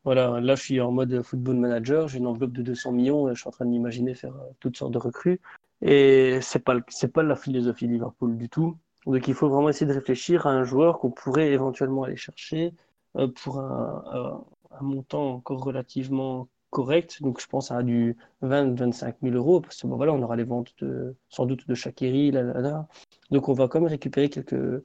[0.04, 3.36] voilà, là je suis en mode football manager, j'ai une enveloppe de 200 millions et
[3.36, 5.42] je suis en train de m'imaginer faire euh, toutes sortes de recrues.
[5.82, 6.76] Et c'est pas
[7.14, 8.78] pas la philosophie Liverpool du tout.
[9.06, 12.74] Donc il faut vraiment essayer de réfléchir à un joueur qu'on pourrait éventuellement aller chercher
[13.18, 17.22] euh, pour un, un, montant encore relativement correct.
[17.22, 20.44] Donc je pense à du 20-25 000 euros parce que bon, voilà, on aura les
[20.44, 22.88] ventes de, sans doute de Shakiri, là, là, là.
[23.32, 24.84] Donc on va quand même récupérer quelques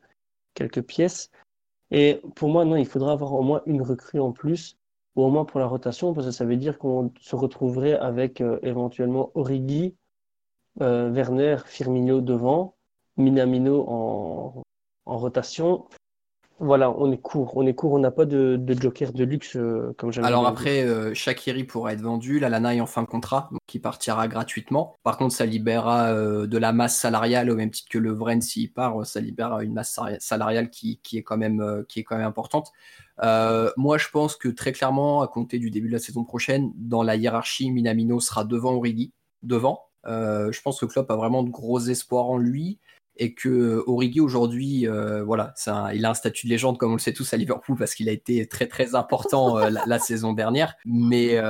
[0.55, 1.31] quelques pièces.
[1.91, 4.79] Et pour moi, non, il faudra avoir au moins une recrue en plus,
[5.17, 8.41] ou au moins pour la rotation, parce que ça veut dire qu'on se retrouverait avec
[8.41, 9.95] euh, éventuellement Origi,
[10.81, 12.75] euh, Werner, Firmino devant,
[13.17, 14.63] Minamino en,
[15.07, 15.87] en rotation,
[16.61, 19.93] voilà, on est court, on est court, on n'a pas de, joker de luxe euh,
[19.99, 20.25] comme j'aime.
[20.25, 23.61] Alors après, euh, Shakiri pourra être vendu, la Lana est en fin de contrat, donc
[23.73, 24.95] il partira gratuitement.
[25.03, 28.41] Par contre, ça libérera euh, de la masse salariale au même titre que le Vren
[28.41, 32.27] s'il part, ça libère une masse salariale qui, est quand même qui est quand même
[32.27, 32.71] importante.
[33.21, 37.03] moi, je pense que très clairement, à compter du début de la saison prochaine, dans
[37.03, 39.81] la hiérarchie, Minamino sera devant Origi, devant.
[40.07, 42.79] je pense que Klopp a vraiment de gros espoirs en lui
[43.17, 45.55] et que euh, Origi aujourd'hui, euh, voilà,
[45.95, 48.09] il a un statut de légende comme on le sait tous à Liverpool parce qu'il
[48.09, 50.75] a été très très important euh, la, saison dernière.
[50.85, 51.41] Mais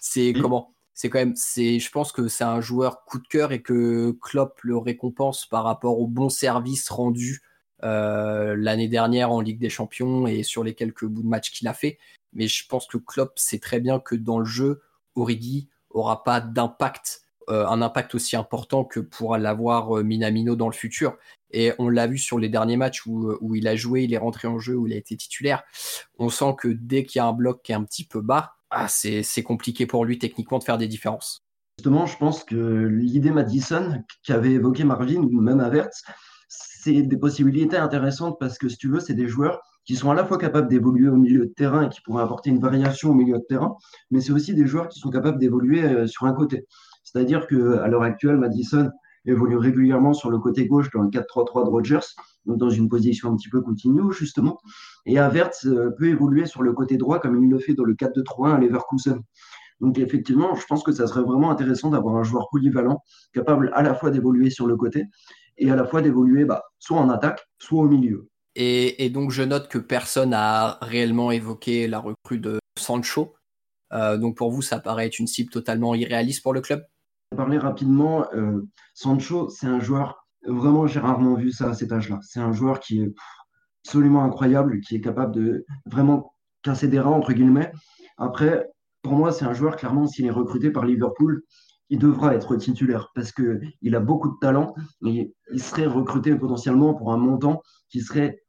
[0.00, 3.52] c'est comment C'est quand même, c'est, je pense que c'est un joueur coup de cœur
[3.52, 7.42] et que Klopp le récompense par rapport au bon service rendu
[7.82, 11.74] l'année dernière en Ligue des Champions et sur les quelques bouts de match qu'il a
[11.74, 11.98] fait.
[12.32, 14.82] Mais je pense que Klopp sait très bien que dans le jeu,
[15.16, 20.74] Origi aura pas d'impact un impact aussi important que pour l'avoir euh, Minamino dans le
[20.74, 21.16] futur.
[21.50, 24.12] Et on l'a vu sur les derniers matchs où, euh, où, il a joué, il
[24.12, 25.62] est rentré en jeu, où il a été titulaire.
[26.18, 28.54] On sent que dès qu'il y a un bloc qui est un petit peu bas,
[28.70, 31.44] ah, c'est compliqué pour lui techniquement de faire des différences.
[31.78, 36.02] Justement, je pense que l'idée Madison qu'avait évoqué Marvin ou même Avertz,
[36.48, 40.14] c'est des possibilités intéressantes parce que si tu veux, c'est des joueurs qui sont à
[40.14, 43.14] la fois capables d'évoluer au milieu de terrain et qui pourraient apporter une variation au
[43.14, 43.76] milieu de terrain,
[44.10, 46.66] mais c'est aussi des joueurs qui sont capables d'évoluer sur un côté.
[47.14, 48.90] C'est-à-dire qu'à l'heure actuelle, Madison
[49.26, 52.06] évolue régulièrement sur le côté gauche dans le 4-3-3 de Rogers,
[52.44, 54.58] donc dans une position un petit peu continue, justement.
[55.06, 57.94] Et Havertz euh, peut évoluer sur le côté droit comme il le fait dans le
[57.94, 59.20] 4-2-3-1 à Leverkusen.
[59.80, 63.02] Donc effectivement, je pense que ça serait vraiment intéressant d'avoir un joueur polyvalent,
[63.32, 65.06] capable à la fois d'évoluer sur le côté
[65.58, 68.28] et à la fois d'évoluer bah, soit en attaque, soit au milieu.
[68.56, 73.34] Et, donc je note que personne n'a réellement évoqué la recrue de Sancho.
[73.92, 76.84] Euh, donc pour vous, ça paraît être une cible totalement irréaliste pour le club?
[77.34, 78.62] Parler rapidement, euh,
[78.94, 82.18] Sancho, c'est un joueur, vraiment, j'ai rarement vu ça à cet âge-là.
[82.22, 83.14] C'est un joueur qui est
[83.84, 87.72] absolument incroyable, qui est capable de vraiment casser des reins, entre guillemets.
[88.16, 88.70] Après,
[89.02, 91.42] pour moi, c'est un joueur, clairement, s'il est recruté par Liverpool,
[91.90, 94.74] il devra être titulaire parce qu'il a beaucoup de talent
[95.06, 98.42] et il serait recruté potentiellement pour un montant qui serait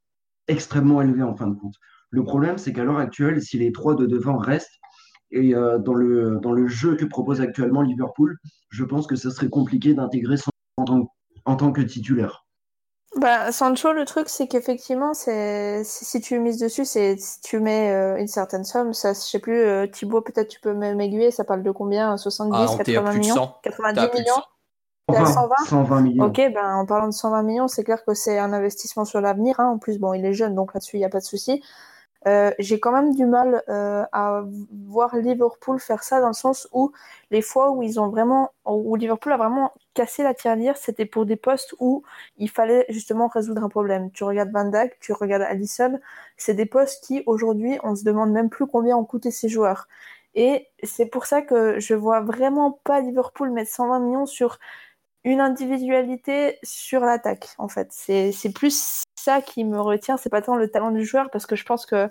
[0.48, 1.74] extrêmement élevé en fin de compte.
[2.10, 4.78] Le problème, c'est qu'à l'heure actuelle, si les trois de devant restent,
[5.30, 8.38] et euh, dans, le, dans le jeu que propose actuellement Liverpool,
[8.70, 10.36] je pense que ce serait compliqué d'intégrer
[10.76, 11.12] en tant,
[11.44, 12.46] en tant que titulaire.
[13.16, 17.90] Bah, Sancho, le truc, c'est qu'effectivement, c'est si tu mises dessus, c'est si tu mets
[17.90, 21.44] euh, une certaine somme, ça, je sais plus, euh, Thibaut, peut-être tu peux m'aiguiller, ça
[21.44, 24.42] parle de combien 70, 80 millions 90 millions
[25.08, 26.24] 120, 120 millions.
[26.24, 29.60] Ok, ben, en parlant de 120 millions, c'est clair que c'est un investissement sur l'avenir.
[29.60, 29.68] Hein.
[29.68, 31.62] En plus, bon, il est jeune, donc là-dessus, il n'y a pas de souci.
[32.26, 34.42] Euh, j'ai quand même du mal euh, à
[34.88, 36.92] voir Liverpool faire ça dans le sens où
[37.30, 41.24] les fois où ils ont vraiment, où Liverpool a vraiment cassé la tirelire, c'était pour
[41.24, 42.02] des postes où
[42.38, 44.10] il fallait justement résoudre un problème.
[44.10, 46.00] Tu regardes Van Dijk, tu regardes Allison,
[46.36, 49.86] c'est des postes qui aujourd'hui on se demande même plus combien ont coûté ces joueurs.
[50.34, 54.58] Et c'est pour ça que je vois vraiment pas Liverpool mettre 120 millions sur
[55.24, 57.88] une individualité sur l'attaque en fait.
[57.90, 61.56] C'est plus ça qui me retient, c'est pas tant le talent du joueur, parce que
[61.56, 62.08] je pense que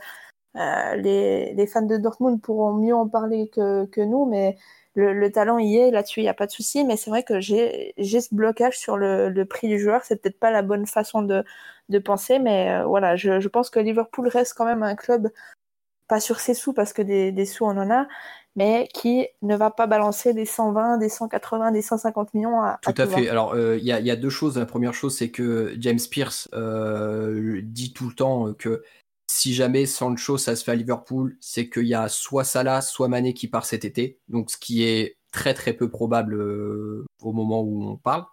[0.58, 4.58] euh, les, les, fans de Dortmund pourront mieux en parler que, que nous, mais
[4.96, 6.86] le, le, talent y est, là-dessus, il n'y a pas de souci.
[6.86, 10.04] Mais c'est vrai que j'ai ce blocage sur le, le prix du joueur.
[10.04, 11.44] C'est peut-être pas la bonne façon de,
[11.90, 15.30] de penser, mais euh, voilà, je, je, pense que Liverpool reste quand même un club,
[16.08, 18.08] pas sur ses sous, parce que des, des sous, on en a,
[18.56, 22.94] mais qui ne va pas balancer des 120, des 180, des 150 millions à Tout
[22.98, 23.30] à, fait.
[23.30, 24.58] Alors, euh, il y, a deux choses.
[24.58, 28.84] La première chose, c'est que James Pierce euh, dit tout le temps que
[29.28, 33.10] si jamais Sancho, ça se fait à Liverpool, c'est qu'il y a soit Salah, soit
[33.10, 34.20] Mané qui part cet été.
[34.30, 38.26] Donc, ce qui est très très peu probable euh, au moment où on parle.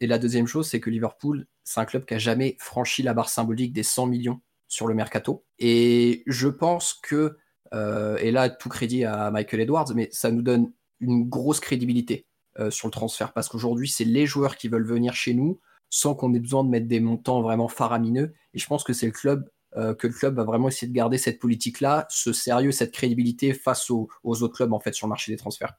[0.00, 3.14] et la deuxième chose, c'est que Liverpool, c'est un club qui a jamais franchi la
[3.14, 5.44] barre symbolique des 100 millions sur le mercato.
[5.58, 7.38] Et je pense que euh,
[7.72, 12.26] et là, tout crédit à Michael Edwards, mais ça nous donne une grosse crédibilité
[12.70, 16.34] sur le transfert parce qu'aujourd'hui, c'est les joueurs qui veulent venir chez nous sans qu'on
[16.34, 18.32] ait besoin de mettre des montants vraiment faramineux.
[18.54, 21.16] Et je pense que c'est le club que le club va vraiment essayer de garder
[21.16, 25.30] cette politique-là, ce sérieux, cette crédibilité face aux, autres clubs en fait sur le marché
[25.30, 25.74] des transferts.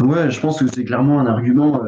[0.00, 1.82] Ouais, je pense que c'est clairement un argument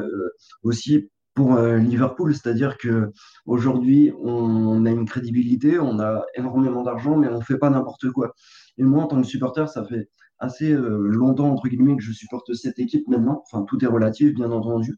[0.62, 3.12] aussi pour euh, Liverpool, c'est-à-dire que
[3.47, 8.11] aujourd'hui on a une crédibilité, on a énormément d'argent, mais on ne fait pas n'importe
[8.11, 8.34] quoi.
[8.81, 10.09] Et moi, en tant que supporter, ça fait
[10.39, 13.45] assez euh, longtemps entre guillemets que je supporte cette équipe maintenant.
[13.45, 14.97] Enfin, tout est relatif, bien entendu,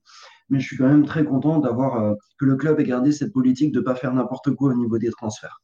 [0.51, 3.33] mais je suis quand même très content d'avoir euh, que le club ait gardé cette
[3.33, 5.61] politique de ne pas faire n'importe quoi au niveau des transferts.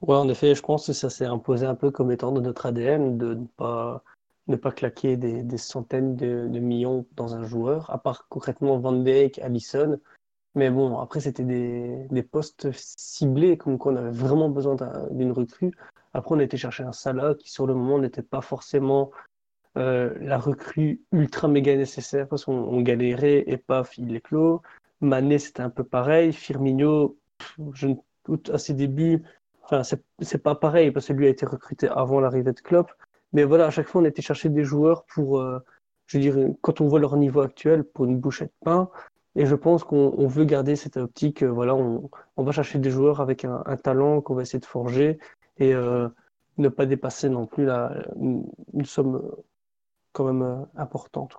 [0.00, 2.64] Ouais, en effet, je pense que ça s'est imposé un peu comme étant de notre
[2.64, 4.02] ADN de ne pas
[4.46, 9.38] ne pas claquer des, centaines de, millions dans un joueur, à part concrètement Van Dijk,
[9.40, 9.98] Allison.
[10.58, 14.74] Mais bon, après, c'était des, postes ciblés, comme qu'on avait vraiment besoin
[15.12, 15.70] d'une recrue.
[16.14, 19.12] Après, on été chercher un Salah qui, sur le moment, n'était pas forcément
[19.76, 24.60] euh, la recrue ultra méga nécessaire parce qu'on galérait et paf, il est clos.
[25.00, 26.32] Mané, c'était un peu pareil.
[26.32, 27.16] Firmino,
[27.72, 27.86] je,
[28.52, 29.22] à ses débuts,
[29.62, 32.90] enfin, c'est pas pareil parce que lui a été recruté avant l'arrivée de Klopp.
[33.32, 35.60] Mais voilà, à chaque fois, on était chercher des joueurs pour, euh,
[36.06, 38.90] je veux dire, quand on voit leur niveau actuel, pour une bouchette de pain.
[39.38, 41.44] Et je pense qu'on veut garder cette optique.
[41.44, 45.18] Euh, voilà, on, va chercher des joueurs avec un, talent qu'on va essayer de forger
[45.58, 46.08] et euh,
[46.58, 48.44] ne pas dépasser non plus la, une,
[48.84, 49.22] somme
[50.12, 51.36] quand même importante.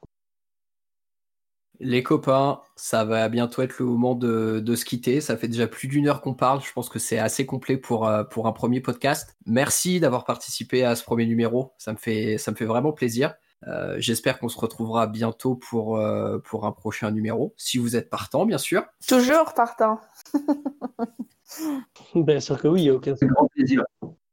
[1.82, 5.20] Les copains, ça va bientôt être le moment de, se quitter.
[5.20, 6.62] Ça fait déjà plus d'une heure qu'on parle.
[6.62, 9.36] Je pense que c'est assez complet pour, euh, pour un premier podcast.
[9.46, 11.74] Merci d'avoir participé à ce premier numéro.
[11.78, 13.36] Ça me fait, ça me fait vraiment plaisir.
[13.68, 17.54] Euh, j'espère qu'on se retrouvera bientôt pour, euh, pour un prochain numéro.
[17.58, 18.86] Si vous êtes partant, bien sûr.
[19.08, 20.00] Toujours partant.
[22.16, 23.84] bien sûr que oui, aucun grand plaisir.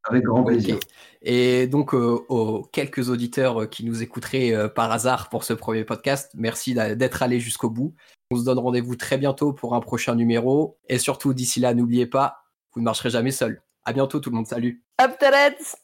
[0.09, 0.79] Avec grand plaisir.
[1.21, 5.83] Et donc, euh, aux quelques auditeurs qui nous écouteraient euh, par hasard pour ce premier
[5.83, 7.93] podcast, merci d'être allés jusqu'au bout.
[8.31, 10.77] On se donne rendez-vous très bientôt pour un prochain numéro.
[10.87, 13.61] Et surtout, d'ici là, n'oubliez pas, vous ne marcherez jamais seul.
[13.83, 14.47] À bientôt, tout le monde.
[14.47, 14.83] Salut.
[15.01, 15.17] Up